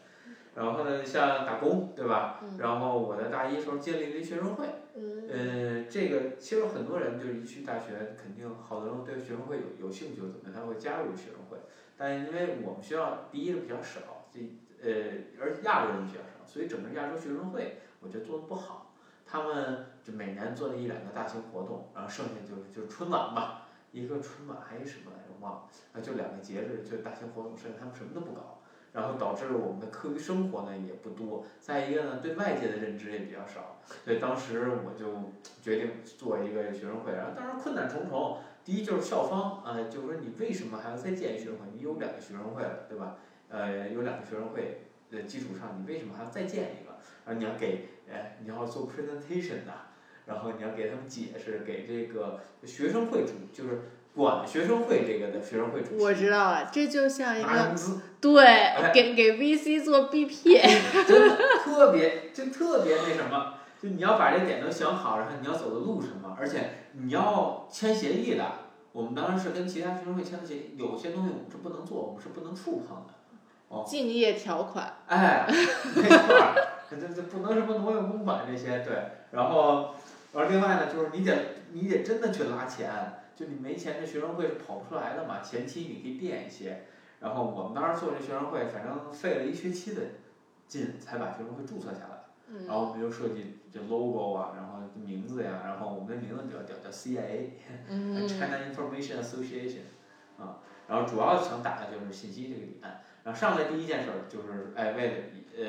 [0.55, 2.39] 然后呢，像打工，对吧？
[2.41, 11.57] 嗯然后我在大一时候建立了一学生会，嗯呃，这个其实很多人就是一去大学，肯定好多人对学生会有有兴趣，怎么样他会加入学生会。
[11.97, 14.39] 但因为我们学校第一的比较少，这
[14.85, 18.93] 呃，而亚洲人比较少，所以整个亚洲学生会我觉得做的不好。
[19.25, 28.61] 他们就每年做了一两个大型活动，然后剩下就是就是春晚吧，一个春晚还有什么来着忘了，啊就两个节日就大型活动，剩下他们什么都不搞。
[28.93, 38.37] 然后导致我们的课余生活呢也不多，再一个呢对外界的认知也比较少，所以当时我就决定做一个学生会，然后当然困难重重。
[38.63, 41.65] 第一就是校方，呃，就是说你为什么还要再建一学生会？
[41.75, 43.17] 你有两个学生会了，对吧？
[43.55, 46.97] 呃，有两个学生会的基础上，你为什么还要再建一个？
[47.25, 49.71] 然后你要给，哎，你要做 presentation 的，
[50.25, 53.83] 然后你要给他们解释，给这个学生会主，就是
[54.13, 57.75] 管学生会这个的学生会主席我知道了，这就像一个
[58.19, 68.65] 对哎给给 VC 做 BP，真的特别就特别那什么，就你要把这点都想好，然后你要走的路什么，而且你要签协议的。
[68.91, 73.13] 我们当时是跟其他学生会签的协议，有些东西我们是不能做，我们是不能触碰的。
[73.85, 74.93] 竞业条款。
[75.07, 75.45] 哎，
[75.95, 76.55] 没错儿，
[76.89, 78.93] 这这不能什么挪用公款这些，对。
[79.31, 79.95] 然后，
[80.33, 81.35] 然后另外呢，就是你得
[81.73, 82.89] 你得真的去拉钱，
[83.35, 85.41] 就你没钱，这学生会是跑不出来的嘛。
[85.41, 86.85] 前期你可以垫一些，
[87.19, 90.01] 然后我们当时做这学生会，反正费了一学期的
[90.67, 92.21] 劲才把学生会注册下来。
[92.47, 97.49] 嗯然后我们就设计这 logo 啊，然后名字呀，然后我们的名字叫叫叫 CIA。
[97.89, 99.81] 嗯 China Information Association，
[100.37, 103.01] 啊，然后主要想打的就是信息这个点。
[103.25, 105.13] 然后上来第一件事儿就是，哎，为了
[105.57, 105.63] 呃，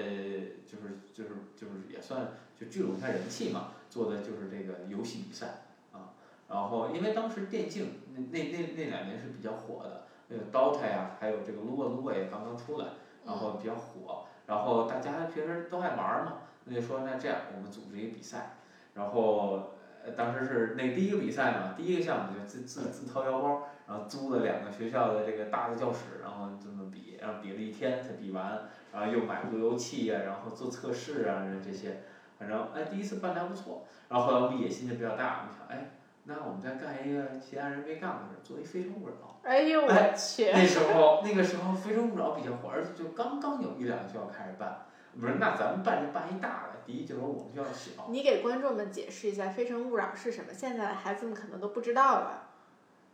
[0.66, 6.12] 就是就是就是也算就聚拢一下人气嘛，做的就是这个游戏比赛啊。
[6.48, 12.88] 然后因为当时电竞那那那那两年是比较火的，那个 DOTA 呀，还有这个 LOL 也刚刚出来，
[13.24, 14.26] 然后比较火。
[14.46, 18.59] 然后大家平时都爱玩嘛，那就说那这样我们组织一个比赛，
[18.92, 19.70] 然后
[20.07, 32.02] 呃，当时是那第一个比赛嘛，第一个项目就自自自掏腰包，然后租了两个学校的这个大的教室，然后这么比，然后比了一天才比完，然后又买路由器呀、然后做测试啊这些，
[32.38, 35.90] 反正哎第一次办的还不错，然后后来我们野心就比较大，我们想哎，
[36.24, 39.40] 那我们再干一个其他人没干过的事，做一非诚勿扰。
[39.42, 40.50] 哎呦我哎去！
[40.52, 44.86] 那时候那个时候非诚勿扰比较火，而且就刚刚有一两个学校开始办，
[45.19, 48.09] 我们说那咱们办就办一大的，第一就是说我们学校小。
[48.11, 50.53] 你给观众们解释一下“非诚勿扰”是什么？
[50.53, 52.51] 现在的孩子们可能都不知道了。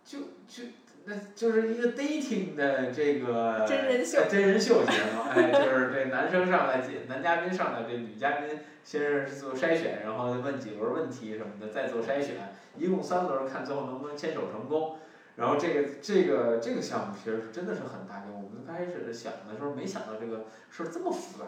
[0.04, 0.64] 就就
[1.04, 14.98] 那就是一个 dating 的这个 真人秀呃真人秀节目，哎，就是这男生上来接男嘉宾上来，这女嘉宾先是做筛选，然后问几轮问题什么的，再做筛选，一共三轮，看最后能不能牵手成功。
[15.36, 21.44] 然后这个这个这个项目其实真的是很大，的我们刚开始想的时候没想到这个事儿这么复杂。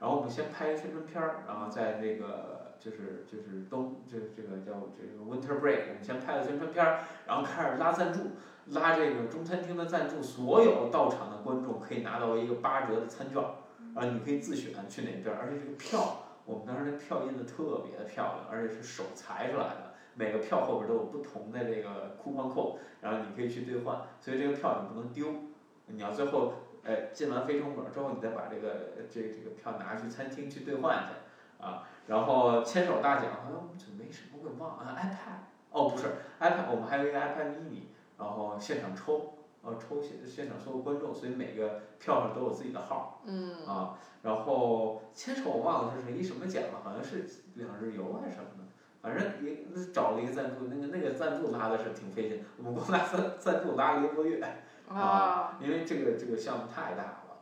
[0.00, 8.30] 然后我们先拍一个宣传片儿，然后在那个就是就是冬就是这个叫这个 winter break，我们先拍了宣传片儿，然后开始拉赞助，
[8.68, 13.56] 拉这个中餐厅的赞助，所有到场的观众可以拿到一个八折的餐券儿，
[13.94, 25.26] 然后你可以自选去哪边儿，而且这个票，我们当时那票印的特别的漂亮，而且是手裁出来的，每个票后边都有不同的这个 coupon code，然后你可以去兑换，所以这个票你不能丢，
[25.88, 26.54] 你要最后。
[26.90, 36.06] 哎，进完非诚勿扰之后，你再把这个这这个票拿去餐厅去兑换去，啊，然后牵手大奖好像就没什么会忘啊，iPad，哦不是
[36.40, 37.84] iPad，我们还有一个 iPad mini，
[38.18, 43.64] 然后现场抽，呃抽现现场所有观众，所以每个票上都有自己的号，嗯。
[43.64, 47.24] 啊，然后牵手我忘了是一什么奖了，好像是
[47.54, 48.64] 两日游还是什么的，
[49.00, 49.58] 反正也
[49.92, 54.42] 找了一个赞助，那个那个赞助拉的是挺费劲，我们光拉赞赞助拉了一个多月。
[54.94, 57.38] 啊，因为这个这个项目太大了，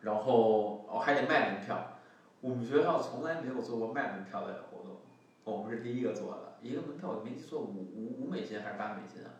[0.00, 0.98] 然后哦。
[0.98, 1.92] 还得卖门票，
[2.40, 4.96] 我们学校从来没有做过卖门票的活动，
[5.44, 9.30] 我们是第一个做的，一个门票我没记错五五五美金还是八美金啊，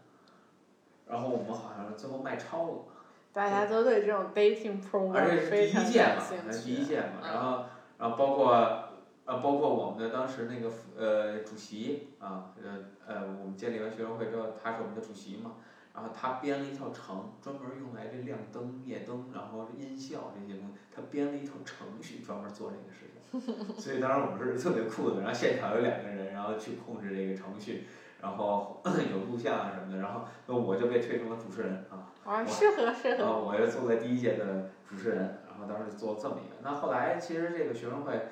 [1.07, 2.75] 然后我们好像最后卖超了，
[3.33, 4.81] 大家都对这种 dating
[5.13, 6.85] 而 program 且是第非常一届嘛第一。
[6.85, 7.65] 届嘛，嗯然后
[7.99, 8.53] 然后包括
[9.25, 15.57] 呃包括我们的当时那个呃主席啊呃呃我们建立完学生会之后，他是我们的主席嘛。
[15.95, 23.19] 然后他编了一套程，专门用来这亮灯、夜灯，然后音效这些东西，他编了一套程序专门做这个事情。
[23.77, 27.87] 所以当时我们是特别酷的，然后现场有两个人，然后去控制这个程序，
[28.23, 28.81] 然后
[29.13, 32.09] 有录像啊什么的，然后那我就被推成了主持人啊。
[32.25, 33.25] 啊，适合适合。
[33.25, 35.19] 啊我又做在第一届的主持人，
[35.49, 36.57] 然后当时做这么一个。
[36.63, 38.29] 那后来其实这个学生会，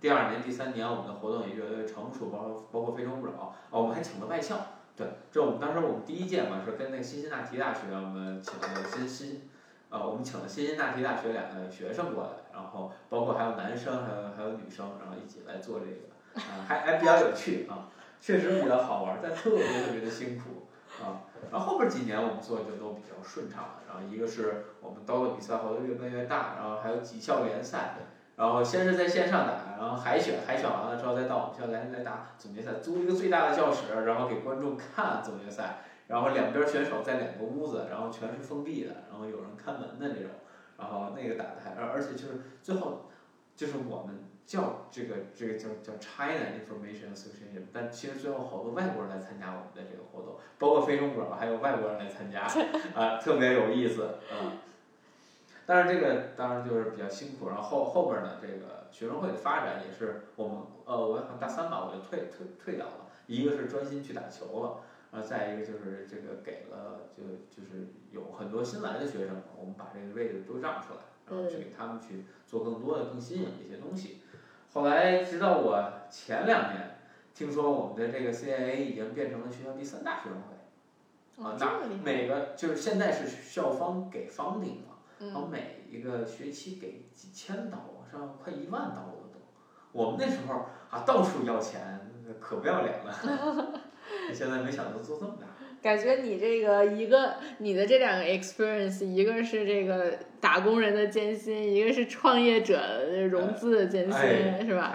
[0.00, 4.56] 第二年、第三年我们的活动也越来越成熟，包括包括非诚勿扰，哦，我们还请了外校。
[4.96, 9.48] 对，这我们当时我们第一届嘛是跟那个辛辛那提大学我们请了新新，
[9.90, 17.88] 呃，我们请了辛辛那提大学两个学生过来，然后包括还有男生，还有还有女生，然后一起来做这个，啊，还还比较有趣啊，
[18.20, 20.66] 确实比较好玩，但特别特别的辛苦
[21.04, 21.28] 啊。
[21.52, 27.96] 然后后边几年我们做就都比较顺畅了，然后一个是我们刀的比赛后来越办越大，然后还有几校联赛。
[28.36, 40.30] 然后先是在线上打，然后海选，海选完了之后再到我们学校来来打总决赛，租一个最大的教室，然后给观众看总决赛，然后两边选手在两个屋子，然后全是封闭的，然后有人看门的那种，
[40.78, 43.10] 然后那个打的还，而而且就是最后，
[43.54, 52.42] 就是我们叫这个这个叫叫 China Information Association，但其实最后好多外国人来参加我们的这个活动，包括非洲国还有外国人来参加，
[52.94, 54.52] 啊，特别有意思，嗯。
[55.66, 62.92] 但是这个当然就是比较辛苦，然后后后边呢，这个学生会的发展也是我们呃，我好像大三吧，我就退退退掉了。
[63.26, 74.20] 一个是专心去打球了，然后再一个就是这个给了就就是有很多新来的学生，我们把这个位置都让出来，然后去给他们去做更多的、更新颖的一些东西。
[74.72, 76.98] 后来直到我前两年
[77.34, 84.95] 听说我们的这个 CIA 已经变成了学校第三大学生会，啊，那每个就是现在是校方给 funding 了。
[85.18, 89.40] 然后每一个学期给几千刀，上快一万刀了都。
[89.92, 92.00] 我们那时候啊，到处要钱，
[92.38, 93.80] 可不要脸了。
[94.34, 95.46] 现在没想到做这么大。
[95.82, 104.92] 感觉你这个一个，你的这两个 experience，一个是这个打工人的艰辛，一个是创业者融资的艰辛，是吧？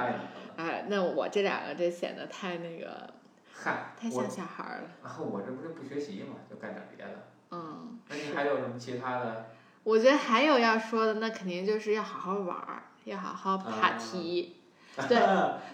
[0.58, 3.10] 哎，那我这两个这显得太那个，
[3.54, 4.90] 嗨，太像小孩了。
[5.02, 7.12] 啊，我这不是不学习嘛，就干点别的。
[7.52, 8.00] 嗯。
[8.10, 9.46] 那你还有什么其他的？
[9.84, 14.58] 我觉得还有要说的，那肯定就是要好好玩儿，要好好爬题，
[15.08, 15.18] 对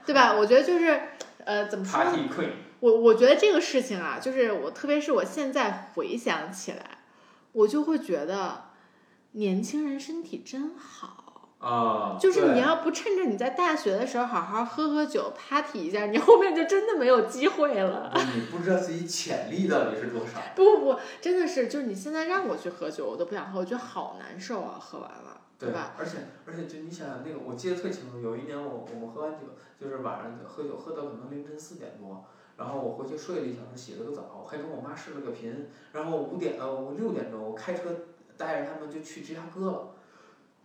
[0.06, 0.34] 对吧？
[0.34, 1.02] 我觉得就是，
[1.44, 2.00] 呃，怎么说？
[2.80, 7.00] 我我觉得这个事情啊，就是我特别是我现在回想起来，
[7.52, 8.66] 我就会觉得
[9.32, 11.17] 年轻人身体真好。
[11.60, 18.14] 啊，就是你要不趁着你在大学的时候好好喝喝酒，party 一下，你后面就真的没有机会了。
[18.36, 20.40] 你不知道自己潜力到底是多少。
[20.56, 25.96] 不不不，真的是，就是你现在让我去喝酒，我都不想喝，我觉得好难受啊，喝完了，对吧？
[25.98, 29.40] 而且而且，就你想想那个，我记得特清楚，有一年我我们喝完酒，
[29.82, 32.24] 就是晚上喝酒喝到可能凌晨四点多，
[32.56, 37.82] 然后我回去睡了一小时，洗了个澡，还跟我妈视了个频，然后五点呃我六点钟我开车
[38.38, 39.90] 带着他们就去芝加哥了，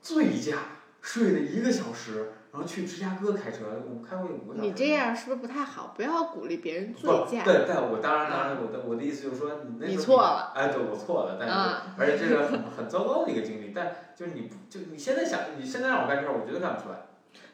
[0.03, 0.59] 醉驾。
[1.03, 4.69] 睡了一个小时，然后去芝加哥开车，我们开过五个小时。
[4.69, 5.93] 你这样是不是不太好？
[5.97, 7.43] 不要鼓励别人醉驾。
[7.43, 10.53] 对但，我当然当然，我的我的意思就是说，你那你错了。
[10.55, 11.55] 哎，对，我错了，但是
[12.01, 17.07] 而且这个很很糟糕的一个经历，但就是你不就你现在想，你现在让我干这事儿，我绝对干不出来。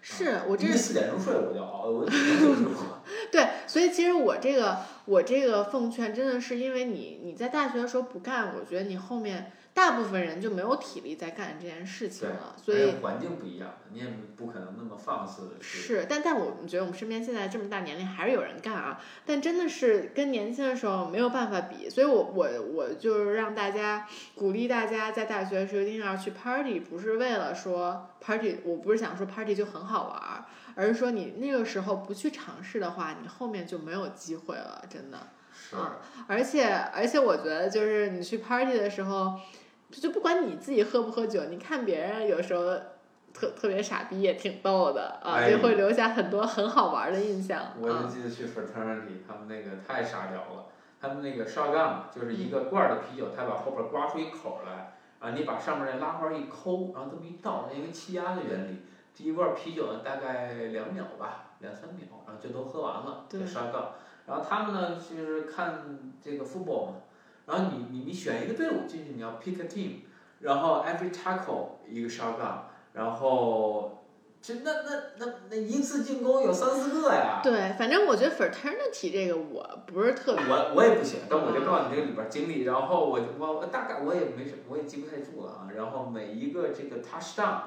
[0.03, 2.55] 是我这四点钟睡我就熬，我就 睡
[3.33, 4.77] 对，所以其实我这个
[5.07, 9.53] 我这个奉劝真的是因为你你在大学的时候不干，我觉得你后面。
[9.79, 14.07] 大部分人就没有体力在干这件事情了，所以环境不一样，你也
[14.37, 15.79] 不可能那么放肆的去。
[15.79, 35.29] 是，但但我们觉得我们身边现在这么大年龄还是有人干啊，但真的是跟年轻的时候没有办法比，所以我我我就是让大家鼓励大家在大学的时候一定要去 party，不是为了说 party，我不是想说 party 就很好玩，而是说你那个时候不去尝试的话，你后面就没有机会了，真的。
[35.53, 35.77] 是。
[36.27, 39.39] 而且而且我觉得就是你去 party 的时候。
[39.91, 42.77] 就不管你自己喝不喝酒，你看别人有时候
[43.33, 47.73] 特特别傻逼也挺逗的啊，就会留下很多很好玩的印象。
[47.81, 50.67] 我就记得去 fraternity，他们那个太傻屌了。
[51.01, 58.83] 他们那个 shotgun 就是一个罐儿的啤酒，他把后边刮出一口来，啊，你把上面那拉环一抠，然后这么一倒，因为气压的原理，
[59.15, 63.25] 这一罐啤酒呢大概两秒吧，两三秒，然后就都喝完了。
[63.29, 63.41] 对。
[63.43, 63.87] shotgun，
[64.27, 65.83] 然后他们呢就是看
[66.21, 66.93] 这个 football 嘛。
[67.49, 70.03] 然后你你你选一个队伍进去，你要 pick a team，
[70.41, 72.59] 然后 every tackle 一个 shotgun，
[72.93, 74.05] 然后
[74.43, 77.41] 这那那那那一次进攻有三四个呀。
[77.43, 80.45] 对，反正我觉得 fraternity 这个我不是特别。
[80.47, 85.69] 我我也不行，但我就告诉你这个里边经历，然后我我大概我也没什么，我也记不太住了啊。
[85.75, 87.61] 然后每一个这个 touchdown，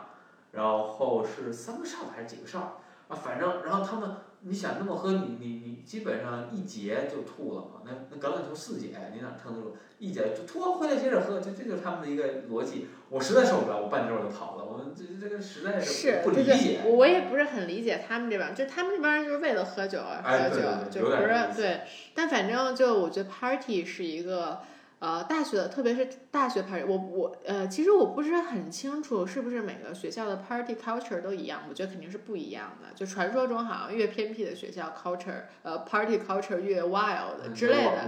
[0.51, 2.77] 然后是三个哨还是几个哨
[3.07, 3.15] 啊？
[3.15, 4.15] 反正然后他们。
[4.43, 7.81] 你想那么喝，你你你基本上一节就吐了嘛？
[7.85, 9.75] 那那橄榄球四节，你哪撑得住？
[9.99, 12.87] 一节就吐完回来接着喝，这这就是他们的一个逻辑。
[13.09, 14.65] 我实在受不了，我半截我就跑了。
[14.65, 16.79] 我这这个实在是不理解。
[16.85, 21.81] 我也不是很理解他们这帮，就他们这帮人就是为了喝酒而喝酒，就不是对。
[22.15, 24.61] 但反正就我觉得 party 是一个。
[25.01, 32.89] 呃，大学的特别是大学 party，我我呃，其实我不是很清楚是不是每个学校的 party culture 都一样，我觉得肯定是不一样的。
[32.95, 38.07] 就传说中好像越偏僻的学校 culture，呃，party culture 越 wild 之类的。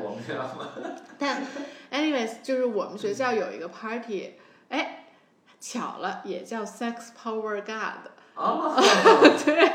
[1.18, 1.44] 但
[1.92, 4.36] ，anyways，就是我们学校有一个 party，
[4.70, 5.06] 哎，
[5.60, 8.13] 巧了也叫 Sex Power God。
[8.36, 8.76] 啊，
[9.46, 9.74] 对，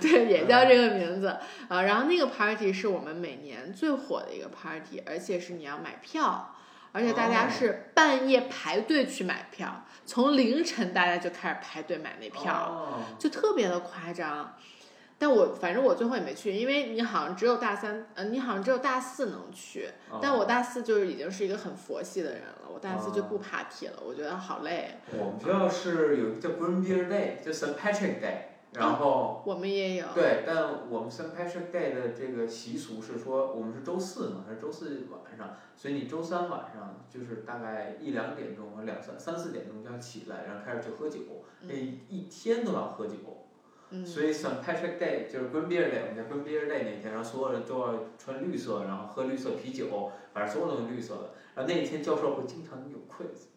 [0.00, 1.36] 对，也叫这个名字
[1.68, 1.82] 啊。
[1.82, 6.54] 然后那个 party 是我们每年最火的一个 party，而且是你要买票，
[6.92, 14.54] 而且大家是半夜排队去买票，从凌晨大家就开始排队买那票，哦就特别的夸张。
[15.20, 24.96] 但我反正我最后也没去，因为你好像只有大三，呃，你好像只有大四能去，哦但我大四就是已经是一个很佛系的人了，我大四就不 party 了，我觉得好累。
[25.12, 27.74] 我们学校是有一个叫 Green Beer Day，就 St.
[27.74, 28.36] Patrick Day，
[28.72, 29.42] 然后。
[29.44, 31.32] 我们也有，对，但我们 St.
[31.36, 41.20] Patrick Day 的这个习俗是说，我们是周四嘛，还是周四晚上，所以你周三晚上就是大概一两点钟或、两三三四点钟就要起来，然后开始去喝酒，
[41.60, 43.16] 那一天都要喝酒。
[43.90, 44.62] 嗯，所以 St.
[44.62, 51.30] Patrick Day 就是 Green Beer Day，我们叫 Green Beer Day 那天，然后所有人都要穿绿色，然后喝绿色啤酒，反正所有都是绿色的。
[51.54, 53.48] 然后那一天教授会经常有 quiz，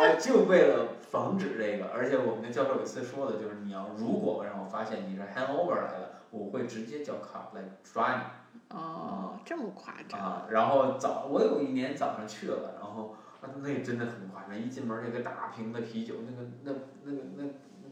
[0.00, 8.76] 呃， 就为了防止这个，而且我们的教授有一次说的就是，你要如果让我发现你是 hangover 来的，我会直接叫 cop 来抓你。
[8.76, 10.18] 哦，这么夸张？
[10.20, 16.72] 啊，然后早我有一年早上去了，然后啊那个真的很夸张，一进门那个大瓶的啤酒，那个那
[17.04, 17.44] 那个那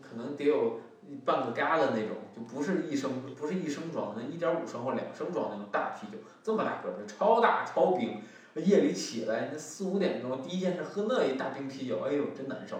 [0.02, 0.80] 可能得有
[1.24, 8.22] 半个 gallon 那种，就不是一升不是一升装的，一点五升或两升装那种大啤酒，这么大个儿，超大超冰。
[8.56, 12.78] 夜里起来那四五点钟，第一件事喝那一大瓶啤酒，哎呦真难受。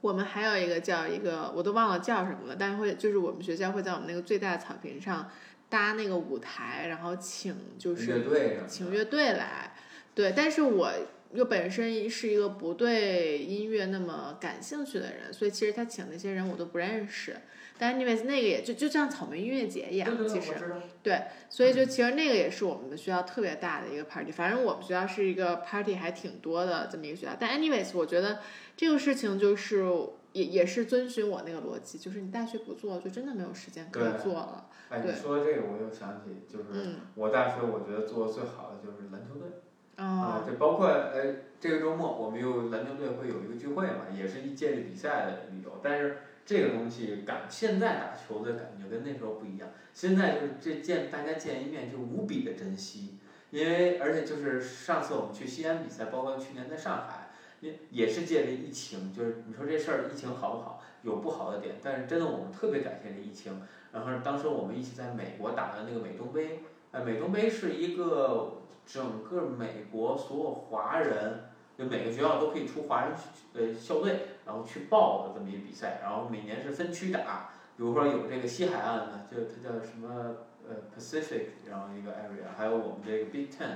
[0.00, 5.30] 我们还有一个叫一个，我都忘了叫什么了，但是会就是我们学校会在我们那个最大的草坪上
[5.68, 9.76] 搭那个舞台，然后请就是乐队请乐队来，
[10.12, 10.90] 对，但是我
[11.36, 17.36] 又本身是一个不对音乐那么感兴趣的人，所以其实他请那些人我都不认识。
[17.78, 20.54] 但 anyways 那个也就就像草莓音乐节一样其实
[21.02, 21.24] 对。
[21.50, 27.36] 所以就其实那个也是我们的学校特别大的一个 party，反正我们学校是一个 party 还挺多的这么一个学校。
[27.38, 28.40] 但 anyways，我觉得
[28.74, 29.84] 这个事情就是
[30.32, 34.70] 也也是遵循我那个逻辑，就是你大学不做，就真的没有时间可以做了。
[34.88, 39.50] 哎，对你说这个我又想起，就是嗯，我大学我觉得做的最好的就是篮球队。
[39.96, 45.80] 啊，哦，这包括呃，这个周末我们又篮球队会有一个聚会嘛，也是一届的比赛的理由。
[45.82, 53.18] 但是这个东西感现在打球的感觉跟那时候不一样，现在就是这见大家见一面就无比的珍惜，
[53.50, 57.30] 因为而且就是上次我们去西安比赛，包括去年在上海，
[57.60, 60.82] 也也是借着疫情，就是你说这事儿疫情好不好？
[61.02, 63.62] 有不好的点，但是真的我们特别感谢这疫情。
[63.92, 73.12] 然后当时我们一起在美国打的那个美东杯，呃，美东杯是一个整个美国所有华人，就每个学校都可以出华人
[73.52, 80.36] 呃校队，然后去报的这么一个比赛，然后每年是分区打，比如说有这个西海岸的，就它叫什么
[80.68, 83.68] 呃 Pacific，然后一个 area，还有我们这个 Big Ten，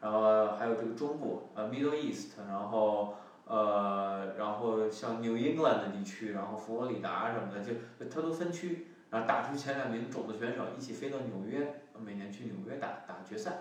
[0.00, 7.74] 然后还有这个中部呃 Middle East，然后呃然后像 New England 的地区，然后佛罗里达什么的，就
[8.08, 13.52] 它都分区，然后打出前两名种子选手一起飞到纽约，每年去纽约打打决赛。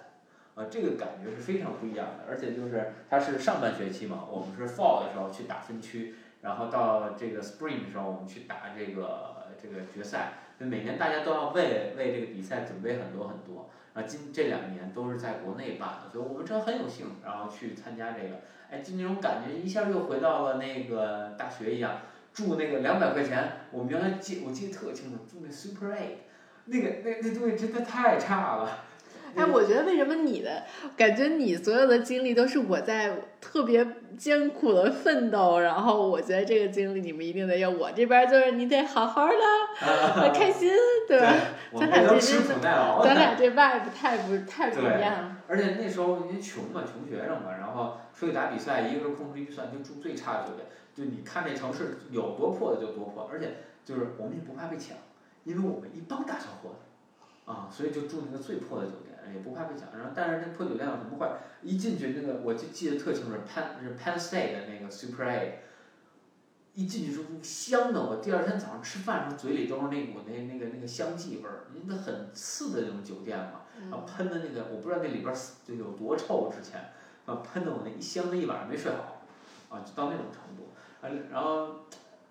[0.56, 18.40] 啊，这个感觉是非常不一样的，而且就是它是上半学期嘛，我们是 fall 的时候去打分区，然后到这个 spring 的时候我们去打这个这个决赛，就每年大家都要为为这个比赛准备很多很多，然后今这两年都是在国内办的，所以我们真很有幸，然后去参加这个，
[18.72, 21.98] 哎，就那种感觉一下又回到了那个大学一样，
[22.32, 26.16] 住那个两百块钱，我们原来记我记得特清楚，住那 Super Eight，
[26.64, 28.85] 那个那那东西真的太差了。
[29.36, 30.64] 哎，我觉得为什么你的
[30.96, 33.86] 感觉你所有的经历都是我在特别
[34.18, 40.72] 艰苦的奋斗，然后我觉得这个经历你们一定得有，我这边就是你得好好的，开心，
[41.08, 41.34] 对吧？
[41.74, 43.04] 咱俩这吃真苦耐劳。
[43.04, 45.38] 咱俩这 vibe 太不太不对一样了。
[45.48, 50.66] 而且那时候因为穷嘛，穷学生嘛，然后出去打比赛，一个是控制预算，就住最差的酒店，
[50.96, 54.98] 就你看这城市有多破的就多破，而且就是我们也不怕被抢，
[55.44, 59.90] 因为我们一帮大小伙子，啊，所以就住那个最破的酒店，也不怕被抢。
[59.98, 61.32] 然后但是那破酒店有什么坏？
[61.62, 65.62] 一进去那个我就记得特清楚，Penn 是 Penn State 的那个 Super A。
[66.78, 76.92] 一进去之后香的，我第二天早上吃饭的时候嘴里都是那股那那个那个香气味儿，因为它很次的那种酒店嘛，然后喷的那个我不知道那里边儿就有多臭，之前
[77.26, 79.22] 啊喷的我那一香的一晚上没睡好，
[79.70, 81.86] 啊就到那种程度，啊然后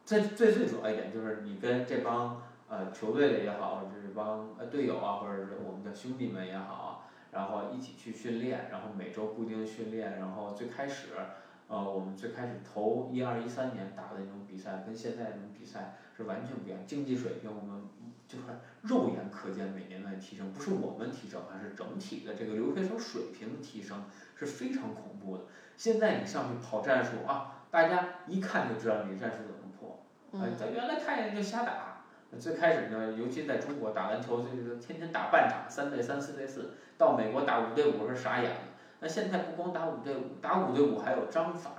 [0.05, 11.09] 最最最主要一点就是你跟这帮呃球队的也好，这帮呃队友啊，或者是我们的兄弟们也好，然后一起去训练，然后每周固定训练，然后最开始
[11.69, 16.87] 呃，我们最开始头一二一三年打的那种比赛，跟现在那种比赛是完全不一样。
[16.87, 17.85] 竞技水平我们
[18.29, 18.45] 就是
[18.83, 24.05] 肉眼可见每年在提升，不是我们提升，而是整体的这个留学生水平的提升
[24.37, 25.45] 是非常恐怖的。
[25.77, 30.05] 现在你上去跑战术啊，大家一看就知道你战术怎么破。
[30.41, 31.94] 哎，咱原来看见就瞎打。
[32.39, 36.71] 最开始呢，尤其在中国打篮球，就是天天打半场，三对三、四对四。
[36.97, 38.57] 到美国打五对五是傻眼了。
[39.01, 41.71] 那现在不光打五对五，打五对五还有章法，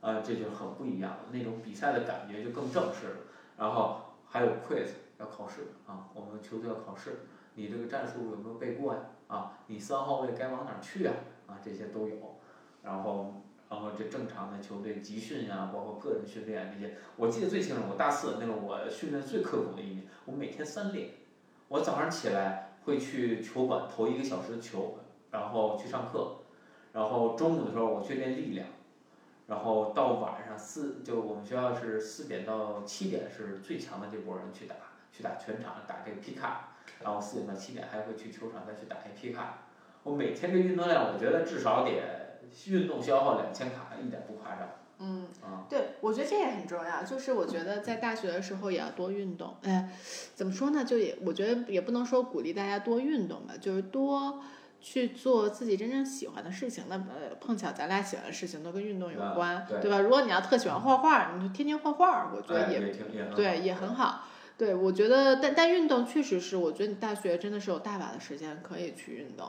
[0.00, 1.18] 啊，这就很不一样了。
[1.30, 3.16] 那种比赛的感觉就更正式了。
[3.56, 4.88] 然后还有 quiz
[5.18, 7.20] 要考试啊，我们球队要考试，
[7.54, 9.00] 你这个战术有没有背过呀？
[9.28, 11.14] 啊，你三号位该往哪去啊？
[11.46, 12.16] 啊，这些都有。
[12.82, 13.42] 然后。
[13.68, 17.82] 然后这正常的球队集训呀，包括个人训练这些，我记得最清楚。
[17.90, 21.10] 我大四那个我训练最刻苦的一年，我每天三练。
[21.66, 24.98] 我早上起来会去球馆投一个小时的球，
[25.32, 26.36] 然后去上课，
[26.92, 28.68] 然后中午的时候我去练力量，
[29.48, 34.76] 然后到晚上四就我们学校是四点到七点是最强的这波人去打，
[35.10, 36.68] 去打全场打这个皮卡，
[37.02, 39.64] 然后四点到七点还会去球场再去打一皮卡。
[40.04, 42.25] 我每天这运动量，我觉得至少得。
[42.66, 44.68] 运动消耗两千卡，一点不夸张。
[44.98, 45.28] 嗯，
[45.68, 47.02] 对，我觉得这也很重要。
[47.02, 49.54] 就是我觉得在大学的时候也要多运动。
[49.62, 49.90] 哎，
[50.34, 50.82] 怎么说呢？
[50.84, 54.42] 就也我觉得也不能说鼓励大家多运动吧，就是多
[54.80, 56.84] 去做自己真正喜欢的事情。
[56.88, 60.00] 那呃，碰巧咱俩喜欢的事情都跟运动有关，对吧？
[60.00, 62.80] 如果你要特喜欢画画，你就天天画画，我觉得也
[63.34, 64.24] 对，也很好。
[64.56, 69.46] 对，我觉得，但但运动确实是，我觉得你大学真的是有大把的时间可以去运动。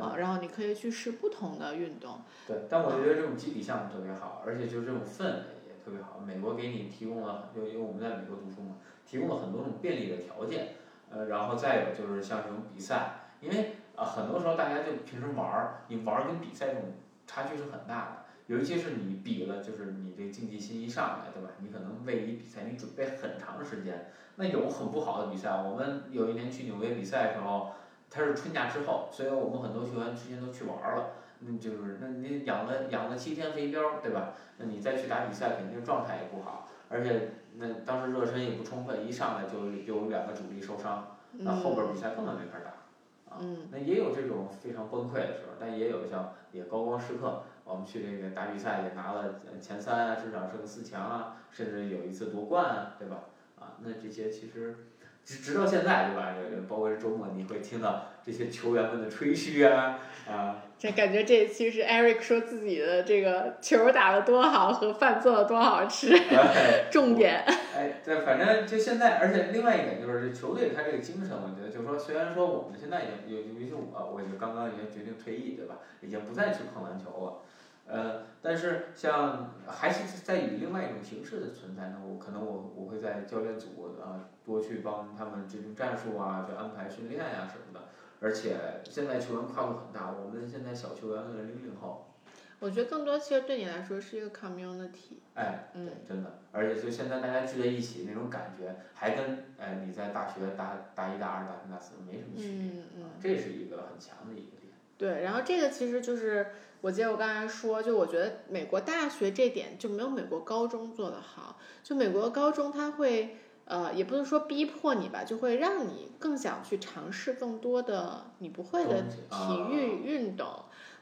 [0.00, 2.18] 啊，然后你可以去试不同的运动。
[2.46, 6.20] 对，但我觉得这种集体项目特别好，而且就是这种氛围也特别好。
[6.24, 8.76] 美国给你提供了，因为因为我们在美国读书嘛，
[9.06, 10.74] 提供了很多种便利的条件。
[11.10, 16.82] 呃，然后再有就是像这种比赛，因为啊，很多时候大家就平时玩儿，你玩儿跟比赛这种
[17.26, 18.24] 差距是很大的。
[18.46, 21.50] 尤其是你比了，就是你这竞技心一上来，对吧？
[21.60, 24.10] 你可能为一比赛你准备很长时间。
[24.36, 27.70] 那有很不好的比赛，我们有一年去纽约比赛的时候。
[28.14, 31.06] 它是春假之后，所以我们很多球员之前都去玩儿了。
[31.40, 34.34] 那就是那你养了养了七天飞镖，对吧？
[34.56, 36.68] 那你再去打比赛，肯定状态也不好。
[36.88, 43.34] 而且那当时热身也不充分，一上来就有两个主力受伤，那后边比赛根本没法打。
[43.34, 43.40] 啊，
[43.72, 47.42] 那也有这种非常崩溃的时候，但也有像也高光时刻。
[47.64, 53.24] 我们去那个打比赛也拿了前三啊，至少是个四强啊，甚至有一次夺冠啊，对吧？
[53.58, 54.86] 啊，那这些其实。
[55.24, 56.34] 直直到现在，对吧？
[56.68, 59.98] 包括周末，你会听到这些球员们的吹嘘啊
[60.28, 60.62] 啊！
[60.78, 66.14] 这感觉这一期是 Eric 说自己的这个球打得多好和饭做的多好吃，
[66.90, 67.44] 重点。
[67.76, 75.76] 哎，对，反正就现在，而且另外一点就是这球队他这个精神，我觉得就是说，虽然说我们现在已经有，尤其是我，我就刚刚已经决定退役，对吧？
[76.00, 77.42] 已经不再去碰篮球了。
[77.86, 82.00] 呃，但是像还是在以另外一种形式的存在呢。
[82.06, 87.86] 我可能我我会在教练组啊多去帮他们制定战术啊，去安排训练呀什么的。
[88.20, 88.56] 而且
[88.88, 92.10] 现在球员跨度很大，我们现在小球员零零后。
[92.58, 95.18] 我觉得更多其实对你来说是一个 community。
[95.34, 102.80] 哎，嗯，真的，而且就现在大家聚在一起那种感觉，还跟哎你在大学大大一大二大三大四没什么区别。
[102.80, 103.10] 嗯嗯。
[103.20, 104.72] 这是一个很强的一个点。
[104.96, 106.46] 对，然后这个其实就是。
[106.84, 111.58] 我记得我刚才说，就我觉得美国大学这点就没有美国高中做得好。
[111.82, 120.46] 就美国高中，他会呃，也不能说逼迫你吧，就会让你更想去尝试更多的你不会的体育运动。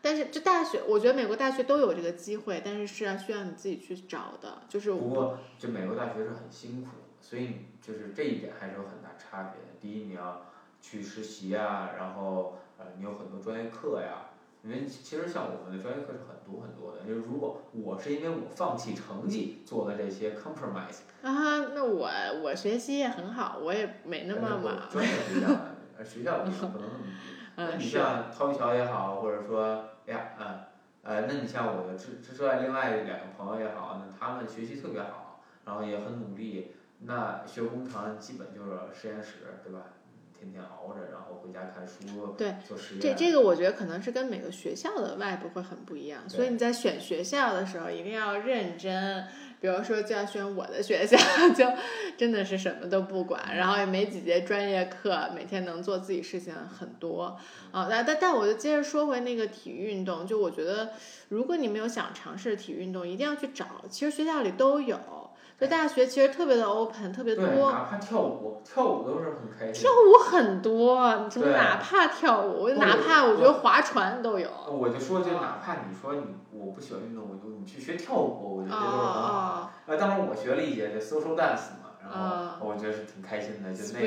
[0.01, 4.63] 但是这大学，我觉得美国大学都有这个机会，但是是要需要你自己去找的。
[4.69, 9.81] 就是不过，就美国大学是很辛苦，所以就是这一点还是有很大差别的。
[9.81, 10.47] 第一，你要
[10.81, 14.29] 去实习啊，然后呃，你有很多专业课呀。
[14.65, 22.09] 因为其实像我们的专业课是很多很多的，就是如果我是因为我放弃成绩做的这些 compromise，啊，那我
[22.43, 24.89] 我学习也很好，我也没那么忙。
[24.91, 25.61] 专业不一样，
[26.05, 27.11] 学校不能那么比。
[27.57, 30.59] 那你像陶玉桥也好，或者说，哎呀，嗯，
[31.03, 39.81] 呃，那你像我的之之外另外两个朋友也好，那他们学习特别好，然后也很努力，那学工程基本就是实验室，对吧？
[40.43, 43.01] 天天熬着，然后回家看书，对，做实验。
[43.01, 49.25] 这这个我觉得可能是跟每个学校的外部会很不一样，所以你在选学校的时候一定要认真。
[49.61, 51.17] 比如说，就要选我的学校，
[51.55, 51.65] 就
[52.17, 57.39] 真的是什么都不管，然后也没几节专业课，每天能做自己事情很多
[57.71, 57.87] 啊。
[57.89, 60.91] 但但但我就接着说回那个体育运动，就我觉得，
[61.29, 64.99] 如果你没有想尝试体育运动，一定要去找，其实学校里都有。
[65.63, 67.71] 就大学其实特别的 open，特别，多。
[67.71, 69.93] 哪怕跳舞，跳舞都是很开心跳。
[69.93, 74.49] 舞很多，什么哪怕跳舞，不哪怕我觉得划船都有。
[74.69, 79.21] 我就说，就哪怕你说你我不喜欢运动，我就你去学跳舞，我就觉啊得都是很好。
[79.31, 84.01] 啊呃，当时我学了一节这 social dance 嘛，然啊后我觉得是挺开心的，就那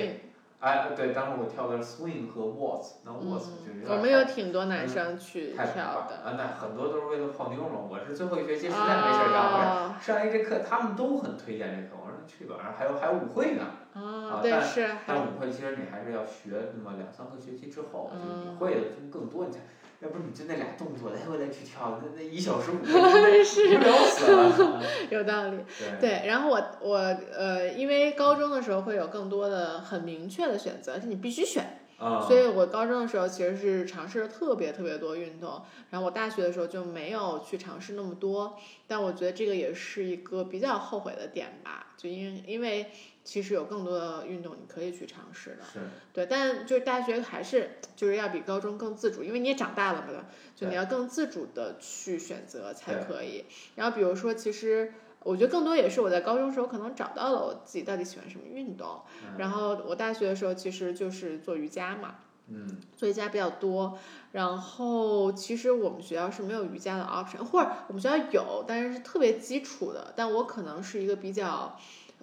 [0.59, 6.15] 哎，对，当时我跳的是 swing 和 waltz，那 waltz 就有点嗯我们有挺多男生去太跳了的。
[6.17, 7.79] 啊，那很多都是为了泡妞嘛。
[7.87, 13.63] 我是最后一学期实在没事儿干，我啊说上一这课他们都很推荐这课，我说那去吧，然后还有还有舞会呢。
[13.93, 18.81] 啊，对，但是还但舞会其实你还是要学那么两三个学期之后，就嗯你会的
[19.11, 19.59] 更多，你才。
[20.05, 24.83] 要不然你就那俩动作来回来去跳，那那一小时五分钟是无聊死了。
[25.09, 25.57] 有道理。
[25.99, 31.79] 对 对，然后我我呃，因为高中的时候会有更多的很明确的选择，是你必须选。
[31.97, 42.87] 啊，所以我高中的时候其实是尝试了特别特别多运动，然后我大学的时候就没有去尝试那么多，但我觉得这个也是一个比较后悔的点吧，就因因为
[43.26, 45.80] 其实有更多的运动你可以去尝试的，是
[46.13, 53.45] 对，但就是大学还是就是要比高中更自主，因为你也长大了嘛，就你要更自主的去选择才可以。
[53.76, 62.15] 然后比如说，其实我觉得更多也是我在高中时候可能找到了我自己到底喜欢什么运动，嗯然后我大学的时候其实就是做瑜伽嘛。
[62.47, 63.97] 嗯做瑜伽比较多，
[64.34, 70.13] 然后其实我们学校是没有瑜伽的 option，或者我们学校有，但是是特别基础的。
[70.15, 71.76] 但我可能是一个比较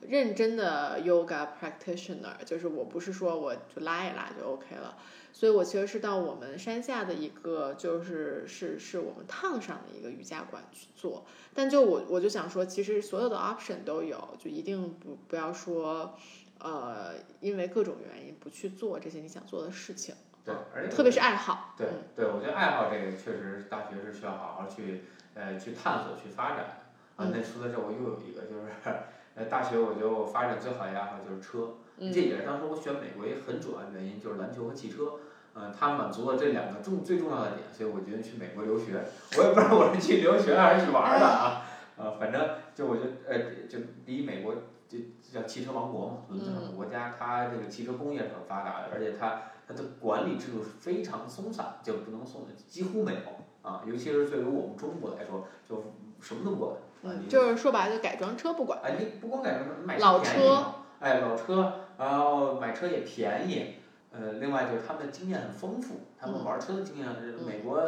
[0.08, 4.96] 认真的 yoga practitioner，就是我不是说我就拉一拉就 OK 了。
[5.34, 11.24] 所以我其实是到我们山下的一个，就是是是我们烫上的一个瑜伽馆去做。
[11.54, 16.14] 但就我我就想说，其实所有的 option 都有，就一定不不要说，
[16.58, 20.14] 呃，因为各种原因不去做这些你想做的事情。
[20.44, 21.74] 对，而且特别是爱好。
[21.78, 26.64] 对对，我觉得爱好这个确实大学是需要好好去呃去探索去发展的
[27.16, 27.24] 啊。
[27.24, 28.72] 嗯那说到这，我又有一个就是
[29.34, 35.14] 呃大学我觉得我发展最好的爱好就是车，嗯这也是当时我选美国一个很主要的原因，就是篮球和汽车。
[35.54, 39.04] 嗯，它满足了这两个重最重要的点，所以我决定去美国留学。
[39.36, 41.62] 我也不知道我是去留学还是去玩儿的啊。
[41.98, 44.54] 呃，反正就我觉得呃，就第一，美国
[44.88, 53.82] 就叫汽车王国嘛，伦敦这个国家，它这个汽车工业是很发达的，而且它它的管理制度是非常松散，就不能松的几乎没有啊。
[53.86, 55.84] 尤其是对于我们中国来说，就
[56.18, 56.76] 什么都不管。
[57.28, 58.78] 就是说白了，就改装车不管。
[58.82, 63.74] 哎，你不光改成买老车嘛，哎，老车，然后买车也便宜，
[64.12, 67.08] 呃，另外就是他们的经验很丰富，他们嗯玩车的经验，
[67.46, 67.82] 美国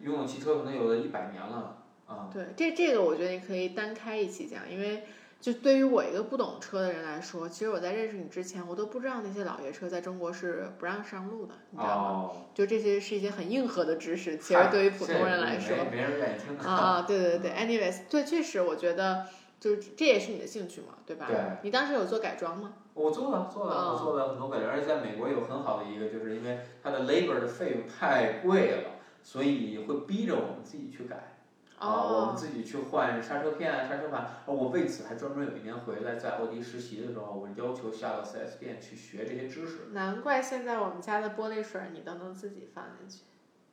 [0.00, 2.30] 拥有汽车可能有的一百年了啊。
[2.32, 5.04] 对，这这个我觉得你可以单开一期讲，因为
[5.40, 12.04] 就对于我一个不懂车的人来说，其实我在认识你之前，我都不知道那些老爷车在中国是不让上路的，你知道吗？
[12.04, 16.58] 哦，就这些是一些很硬核的知识，其实对于普通人来说，没人愿意听。
[16.58, 19.26] 啊啊，对对对，anyways，对，确实我觉得
[19.58, 21.24] 就是这也是你的兴趣嘛，对吧？
[21.26, 22.74] 对你当时有做改装吗？
[22.92, 28.90] 我做了，做了，哦我做了很多改装，而且在美国有很好的一个，就是因为它的 labor 的费用太贵了，
[29.22, 31.38] 所以会逼着我们自己去改。
[31.80, 34.26] 啊，我们哦，自己去换刹车片啊、刹车盘。
[34.46, 39.88] 而我为此还专门有一年回来，在奥迪实习的时候，我要求下到 4S 店去学这些知识。
[39.92, 43.24] 难怪现在我们家的玻璃水儿你都能自己放进去。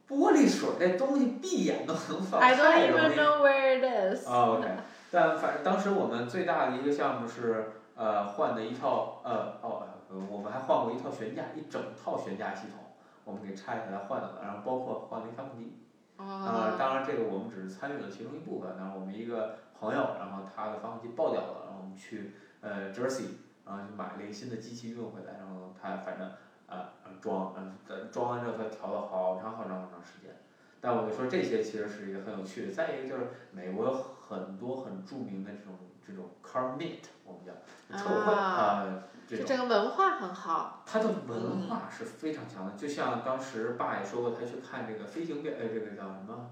[0.08, 3.14] 玻璃水这东西闭眼都能放，I don't even。
[3.14, 4.24] know where it is。
[4.32, 4.70] 啊，OK，
[5.12, 12.80] 但反正当时我们最大的一个项目是呃换的一套呃哦呃我们还换过一套悬架，一整套悬架系统，
[13.26, 15.74] 我们给拆下来换了，然后包括换了一发动机。
[16.18, 18.76] 啊、哦，当然这个我们只是参与了其中一部分。
[18.78, 26.28] 然后我们一个朋友，然后他的发动机爆掉了，然后我们去呃 Jersey，然后就买了一个新的机器运回来，然后他反正
[26.68, 30.36] 啊、呃、装，嗯、呃装完之后他调了好长好长好长时间。
[30.80, 32.72] 但我就说这些其实是一个很有趣的。
[32.72, 35.74] 再一个就是美国有很多很著名的这种
[36.06, 37.52] 这种 car meet，我们叫
[37.98, 39.46] 车友会啊啊、这种。
[39.46, 40.84] 就这个文化很好。
[40.86, 46.50] 它的文化是非常强的，就像当时爸也说过，他去看这个飞行表，呃，这个叫什么？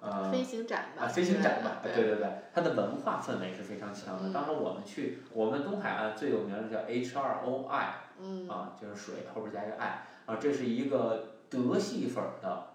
[0.00, 4.28] 呃，飞行展吧，啊，飞行展吧，对对对对，它的文化氛围是非常强的。
[4.28, 7.86] 嗯当时我们去，我们东海岸最有名的叫 H2OI
[8.20, 12.66] 嗯，啊，就是水后边加一个 I 啊，这是一个德系粉儿的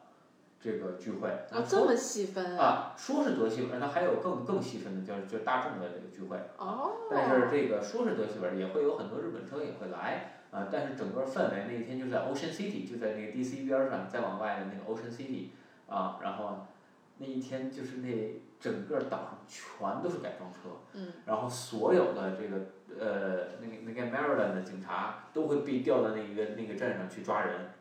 [0.64, 1.28] 这个聚会。
[1.30, 2.64] 啊，这么细分啊？
[2.64, 6.38] 啊，说是德系粉儿，它还有更更细分的，就是就是大众的这个聚会。
[6.57, 15.47] 哦，但是这个说是德系本，也会有很多日本车也会来啊、但是整个氛围那一天就在 Ocean City，就在那个 DC 边儿上，再往外的那个 Ocean City
[15.89, 16.68] 啊，然后
[17.18, 22.57] 那一天就是那整个岛上全都是改装车，嗯，然后所有的这个
[22.99, 27.72] 呃那个那个 Maryland 的警察都会被调到那个那个镇上去抓人。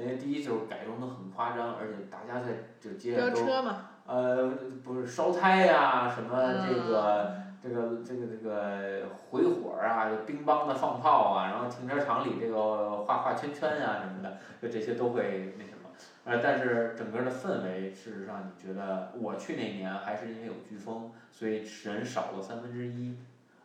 [0.00, 4.50] 因为第一就是改装的很夸张，而且大家在就街飙上都呃
[4.84, 7.36] 不是烧胎呀、什么这个。
[7.60, 15.90] 这个这个这个回火啊，乒乓的放炮啊，然后停车场里这个画画圈圈啊、什么的，就这些都会那什么。
[16.22, 23.18] 呃，但是整个的氛围，事实上你觉得我去那年还是因为有飓风，所以人少了三分之一。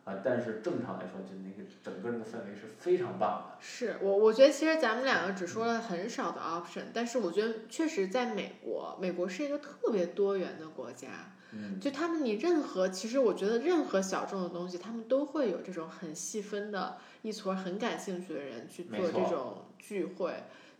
[0.04, 3.56] 啊，但是正常来说，就那个整个那个氛围是非常棒的。
[3.58, 11.08] 是我，我觉得其实咱们两个只说了很少的 option，但是我觉得确实在美国，美国是一个特别多元的国家。
[11.52, 20.34] 嗯，就他们，你任何其实我觉得任何小众的东西，他们都会有这种很细分的一撮很感兴趣的人去做这种聚会。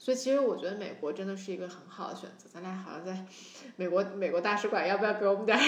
[0.04, 2.46] 所以其实我觉得美国真的是一个很好的选择。
[2.52, 3.24] 咱俩好像在
[3.76, 5.62] 美国美国大使馆，要不要给我们点儿？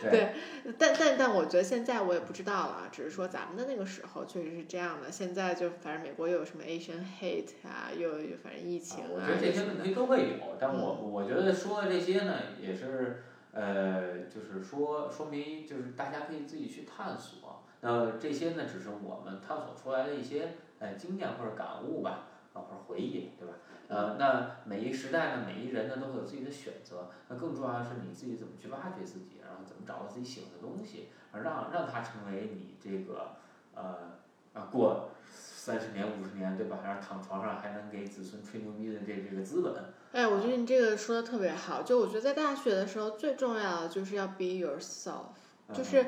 [0.10, 0.32] 对
[0.78, 5.12] 但但但我觉得现在我也不知道了，只是说咱们的那个时候确实是这样的。
[5.12, 17.62] 现在就反正美国又有什么 Asian hate 啊，又有反正疫情啊我觉得这些问题都会有，但我我觉得说的这些呢，也是呃，就是说说明就是大家可以自己去探索。
[17.82, 23.54] 那这些呢，只是我们探索出来的一些呃经验或者感悟吧，啊或者回忆，对吧？
[23.88, 27.08] 呃，那每一时代呢，每一人呢都会有自己的选择。
[27.28, 33.36] 那更重要的是你自己怎么去挖掘自己，然后怎么找到自己喜欢的东西，而让让它成为你这个
[33.74, 34.18] 呃
[34.54, 36.80] 啊过三十年五十年，对吧？
[36.84, 39.74] 然后躺床上还能给子孙吹牛逼的这这个资本。
[40.12, 41.82] 哎，我觉得你这个说的特别好。
[41.82, 45.26] 就我觉得在大学的时候，最重要的就是要 be yourself，
[45.72, 46.06] 就是。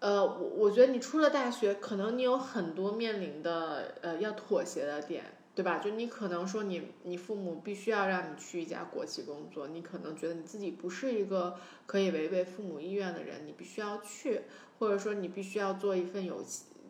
[0.00, 5.24] 呃，我我觉得你出了大学，可能你有很多面临的呃要妥协的点，
[5.54, 5.78] 对吧？
[5.78, 14.42] 就你可能说你你父母必须要让你去一家国企工作，你可能觉得你自己不是一个可以违背父母意愿的人，你必须要去，
[14.78, 16.42] 或者说你必须要做一份有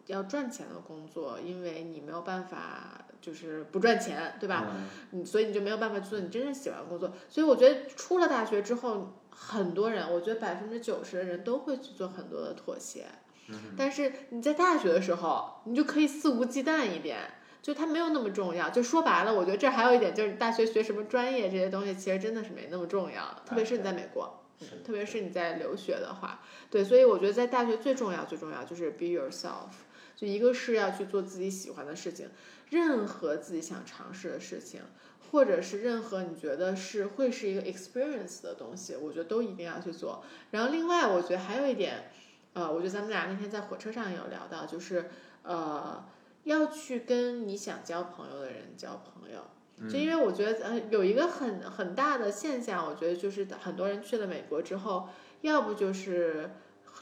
[0.06, 4.66] 要赚钱的工作，因为你没有办法就是不赚钱，对吧？
[4.74, 7.12] 嗯你所以你就没有办法去做你真正喜欢的工作。
[7.28, 13.06] 所以我觉得出了大学之后，很多人，我觉得百分之九十的人都会去做很多的妥协。
[13.48, 17.18] 嗯但是你在大学的时候，你就可以肆无忌惮一点，
[17.62, 18.70] 就它没有那么重要。
[18.70, 24.36] 就说白了，我觉得这还有一点就是，你大学学什么专业这些东西，其实真的是没那么重要，特别是你在美国。
[24.62, 29.70] 是特别是你在留学的话，对，所以我觉得在大学最重要、最重要就是 be yourself，
[30.14, 32.28] 就一个是要去做自己喜欢的事情，
[32.68, 34.82] 任何自己想尝试的事情，
[35.30, 40.22] 或者是任何你觉得是会是一个 experience 的东西，我觉得都一定要去做。
[40.50, 42.10] 然后另外，我觉得还有一点，
[42.52, 45.08] 呃，我觉得咱们俩那天在火车上也有聊到，就是
[45.42, 46.04] 呃，
[46.44, 49.40] 要去跟你想交朋友的人交朋友。
[49.88, 55.08] 就因为我觉得，呃，有一个很很大的现象，我觉得就是很多人去了美国之后，
[55.40, 56.50] 要不就是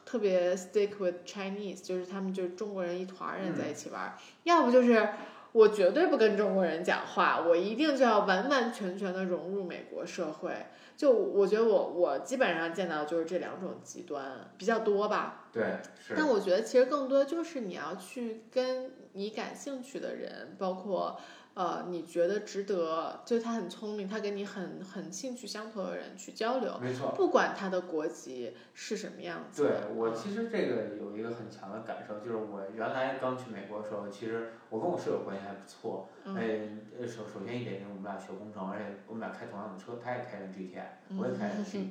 [0.06, 4.14] 特别 stick with Chinese，就是他们就是中国人一团儿人在一起玩儿，
[4.44, 5.08] 要不就是
[5.50, 10.52] 我绝对不跟中国人讲话，我一定就要完完全全的融入美国社会。
[10.96, 15.48] 就我觉得我我基本上见到就是这两种极端比较多吧。
[15.52, 16.14] 对，是。
[16.16, 21.20] 但我觉得其实更多就是你要去跟你感兴趣的人，包括
[21.54, 27.12] 呃你觉得值得，就他很聪明，他跟你很很兴趣相投的人去交流，没错。
[27.16, 36.08] 不管他的国籍是什么样子对我其实这个有一个很强的感受，就是我原来刚去美国的时候，其实我跟我室友关系还不错。
[36.24, 41.90] 嗯首首先一点就是我们俩学工程，而且我们俩开同样的车，他也开的 GTI，我也开的 G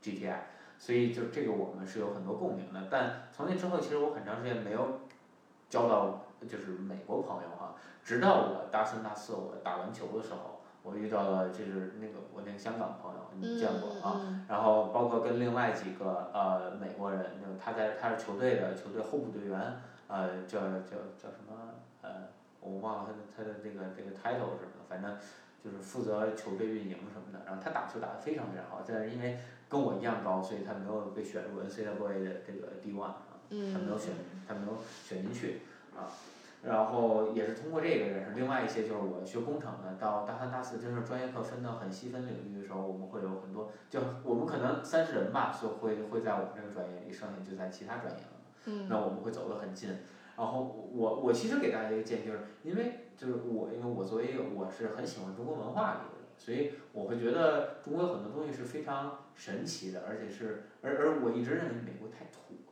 [0.00, 0.36] GTI，
[0.78, 2.86] 所以就这个我们是有很多共鸣的。
[2.90, 5.00] 但从那之后，其实我很长时间没有
[5.68, 7.74] 交到就是美国朋友哈，
[8.04, 14.20] 直到我大三大四我打篮球的时候，我遇到了就是那个我那个香港朋友，你见过啊？
[14.24, 19.76] 嗯然后包括跟另外几个呃美国人，就他在他是球队的球队候补队员，
[20.06, 22.28] 呃叫叫叫什么呃
[22.60, 25.16] 我忘了他的他的这个这个 title 是什么的，反正
[25.62, 27.44] 就是负责球队运营什么的。
[27.44, 33.16] 然后他打球打得非常非常好，但是因为跟我一样高，所以他没有被选入 NCAA 的这个 D1 啊，
[33.50, 34.14] 他没有选
[34.48, 35.60] 他没有选进去
[35.98, 36.10] 啊。
[36.60, 48.32] 然后也是通过这个认识，另外一些就是我学工程的，到大三大四真是专业课分到很细分领域的时候，我们会有很多，就我们可能三十人吧，所以会会在我们这个专业里，剩下就在其他专业了。
[48.66, 49.88] 嗯那我们会走得很近。
[50.36, 62.67] 然后我我其实给大家一个建议，就是因为就是我因为我作为一个我是很喜欢中国文化的一个人，所以我会觉得中国有很多东西是非常神奇的，而且是而而我一直认为美国太土了，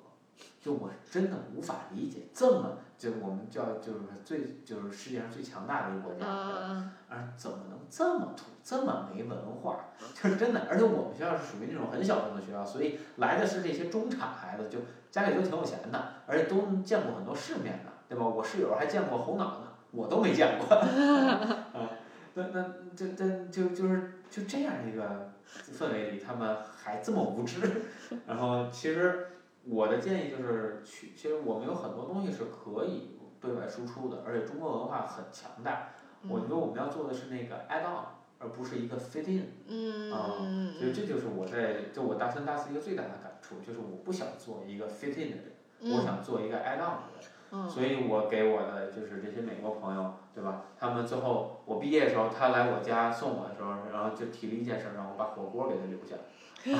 [0.66, 9.78] 就我真的无法理解这么就我们叫就是最就是世界上最强大的一个国家，嗯而怎么能这么土，这么没文化？
[10.20, 14.80] 就是真的，而且我们学校是属于那种很小众的学校，所以来的是这些中产孩子，就
[15.12, 18.26] 家里都挺有钱的，而且都见过很多世面的，对吧？
[18.26, 20.74] 我室友还见过猴脑呢，我都没见过。
[20.74, 21.90] 啊，
[22.34, 22.64] 那那
[22.96, 25.30] 这这就就是就这样一个
[25.78, 27.60] 氛围里，他们还这么无知，
[28.26, 29.28] 然后其实
[29.68, 35.88] 我的建议就是去，其实我们有很多东西是可以对外输出的，而且中国文化很强大。
[36.28, 38.06] 我觉得我们要做的是那个 add on，
[38.38, 39.52] 而不是一个 fit in。
[39.68, 47.30] 嗯啊嗯所以这就是我在就我大三大四一个最大的感触，就是我不想做一个 fit in 的人，我嗯想做一个 add on 的人。
[47.52, 50.62] 嗯所以我给我的就是这些美国朋友，对吧？
[50.76, 56.16] 他们最后我毕业的时候，他来我家送我的时候，然后就提了一件事儿，让我把火锅给他留下，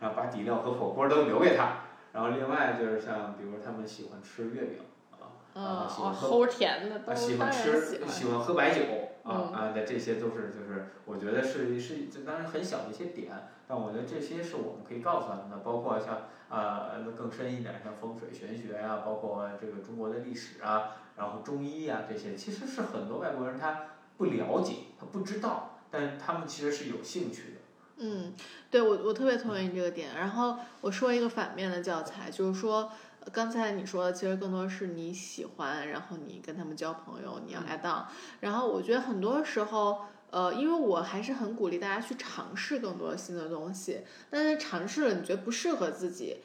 [0.00, 1.78] 然后把底料和火锅都留给他。
[2.12, 4.78] 然后另外就是像比如他们喜欢吃月饼
[5.10, 8.38] 啊，嗯，啊喜欢哦，喝齁甜的啊喜欢吃喜欢。
[8.38, 8.82] 喝白酒
[9.24, 13.32] 啊嗯啊，那这些都是就是我觉得是是这当然很小的一些点，
[13.66, 16.14] 但我觉得这些是我们可以告诉他们的，包括像
[16.48, 23.80] 啊呃更深一点，像风水玄学呀、包括这个中国的历史啊，然后中医啊、这些，其实是很多外国人他
[24.16, 27.60] 不了解，他不知道，但他们其实是有兴趣的。
[27.98, 28.34] 嗯，
[28.70, 30.16] 对我我特别同意你这个点。
[30.16, 32.90] 然后我说一个反面的教材，就是说
[33.32, 38.04] 刚才你说的，其实更多是你喜欢，然后你跟他们交朋友，你要嗯 add on。
[38.40, 40.06] 然后我觉得很多时候。
[40.30, 46.38] 呃，因为我还是很鼓励大家去尝试更多新的东西，但是尝试了你觉得不适合自己，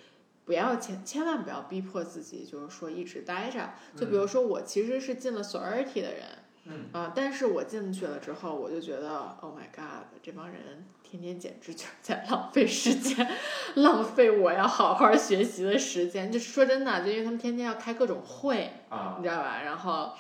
[0.45, 3.73] 不要千千万不要逼迫自己，就是说一直待着。
[3.95, 6.23] 就比如说我其实是进了 sorority 的人，
[6.72, 13.28] 嗯啊、但是我进去了之后，我就觉得，Oh my God，这帮人天天简直就是在浪费时间，
[13.76, 16.32] 浪费我要好好学习的时间。
[16.32, 19.63] 就是说真的，就因为他们天天要开各种会，啊，你知道吧？
[19.63, 20.11] 然后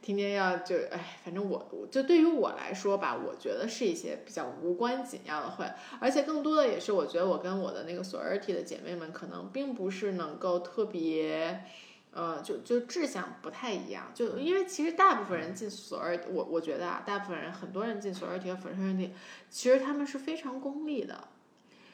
[0.00, 5.66] 天天要就哎，反正我我就对于我来说吧，我觉得是一些比较无关紧要的会，
[6.00, 11.64] 而且更多的也是我觉得我跟我的那个 sorority 的姐妹们可能并不是能够特别。
[12.12, 19.10] 呃，就就志向不太一样，就因为其实大部分人进 sorority，我我觉得啊，大部分人很多人进 sorority 和 fraternity，
[19.48, 21.28] 其实他们是非常功利的，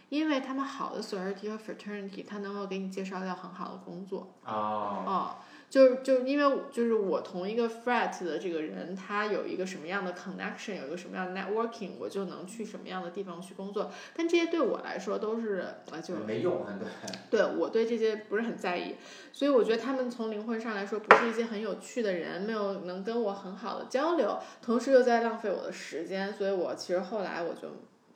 [0.08, 5.36] 因为他们好的 sorority 和 fraternity，他能够给你介绍到很好的工作，哦，哦，
[5.76, 13.90] 就是就是因为就是我同一个 frat 的这个人，他有一个什么样的 connection，有一个什么样的 networking，我就能去什么样的地方去工作。
[14.14, 16.64] 但这些对我来说都是啊，就没用，
[17.30, 17.42] 对。
[17.42, 18.94] 对我对这些不是很在意，
[19.34, 27.68] 所以我觉得他们从灵魂上来说不是一些很有趣的人，没有能跟我很好的交流，同时又在浪费我的时间，所以我其实后来我就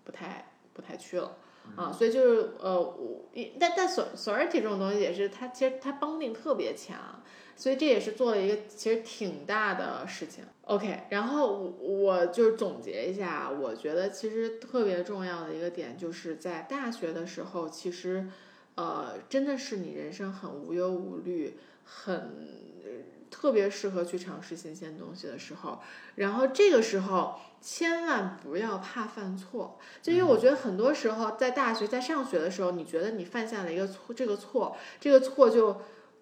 [0.03, 1.37] 不太不太去了。
[1.77, 7.23] 啊，所以就是呃，我一但但 sor sorority 这种东西也是它其实它帮定特别强，
[7.57, 10.45] 所以这也是做了一个其实挺大的事情。
[10.63, 18.29] OK，然后我我就总结一下，我觉得其实特别重要的一个点就是在大学的时候，其实
[18.75, 22.31] 呃真的是你人生很无忧无虑，很
[23.31, 25.79] 特别适合去尝试新鲜东西的时候，
[26.17, 35.81] 然后这个时候千万不要怕犯错，就因为我觉得很多时候在大学在上学的时候，你觉得你犯下了一个错，这个错，这个错就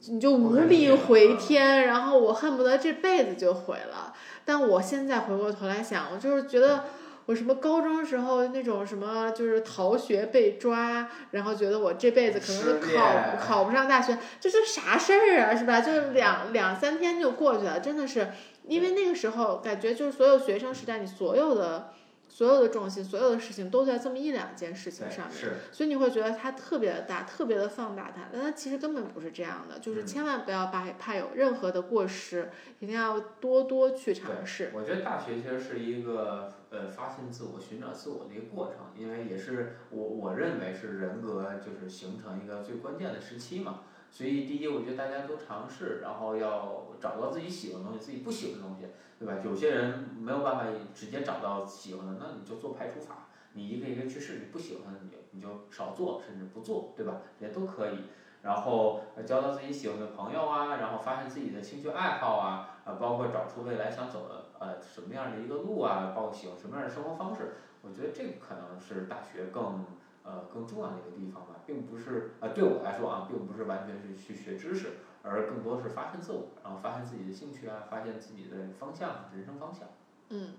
[0.09, 4.15] 你就无力回天，然后我恨不得这辈子就毁了。
[4.45, 6.85] 但我现在回过头来想，我就是觉得。
[7.29, 15.79] 我什么高中时候那种什么就是逃学被抓，然后觉得我这辈子可能都考考不上大学，这是啥事儿啊，是吧？
[15.83, 18.29] 就是两两三天就过去了，真的是，
[18.67, 21.91] 因为那个时候感觉就是所有学生时代，你所有的
[22.29, 34.71] 所有的重心，所有的事情都在这么一两件事情，上面，是，所以你会觉得它特别的大，特别的放大它，但它其实根本不是这样的，就是嗯千万不要怕怕有任何的过失，一定要多多去尝试。
[34.75, 43.81] 我觉得大学其实是一个呃发现自我、寻找自我的一个过程，因为也是我我认为是人格就是形成一个最关键的时期嘛。
[44.11, 48.87] 所以第一，我觉得大家都尝试，然后要找到自己喜欢的东西，自己不喜欢的东西，
[49.19, 49.35] 对吧？
[49.45, 57.21] 有些人没有办法直接找到喜欢的，那你就做排除法，你一个一个去试，你不喜欢的你你就少做，甚至不做，对吧？
[57.39, 57.99] 也都可以。
[58.41, 69.85] 然后交到自己喜欢的朋友啊，然后发现自己的兴趣爱好啊，呃，包括找出未来想走的呃什么样的一个路啊，包括喜欢什么样的生活方式，我觉得这个可能是大学更
[70.29, 79.89] 呃更重要的一个地方吧，并不是呃对我来说啊，并不是完全是去学知识，而更多是发现自我，然后发现自己的兴趣啊，发现自己的方向，人生方向。
[80.29, 80.53] 嗯，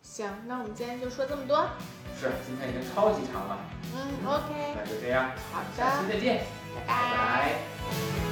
[0.00, 1.68] 行，那我们今天就说这么多。
[2.16, 3.58] 是，今天已经超级长了，
[3.94, 6.44] 嗯，OK，那就这样，好下期，再见，
[6.74, 8.27] 拜拜。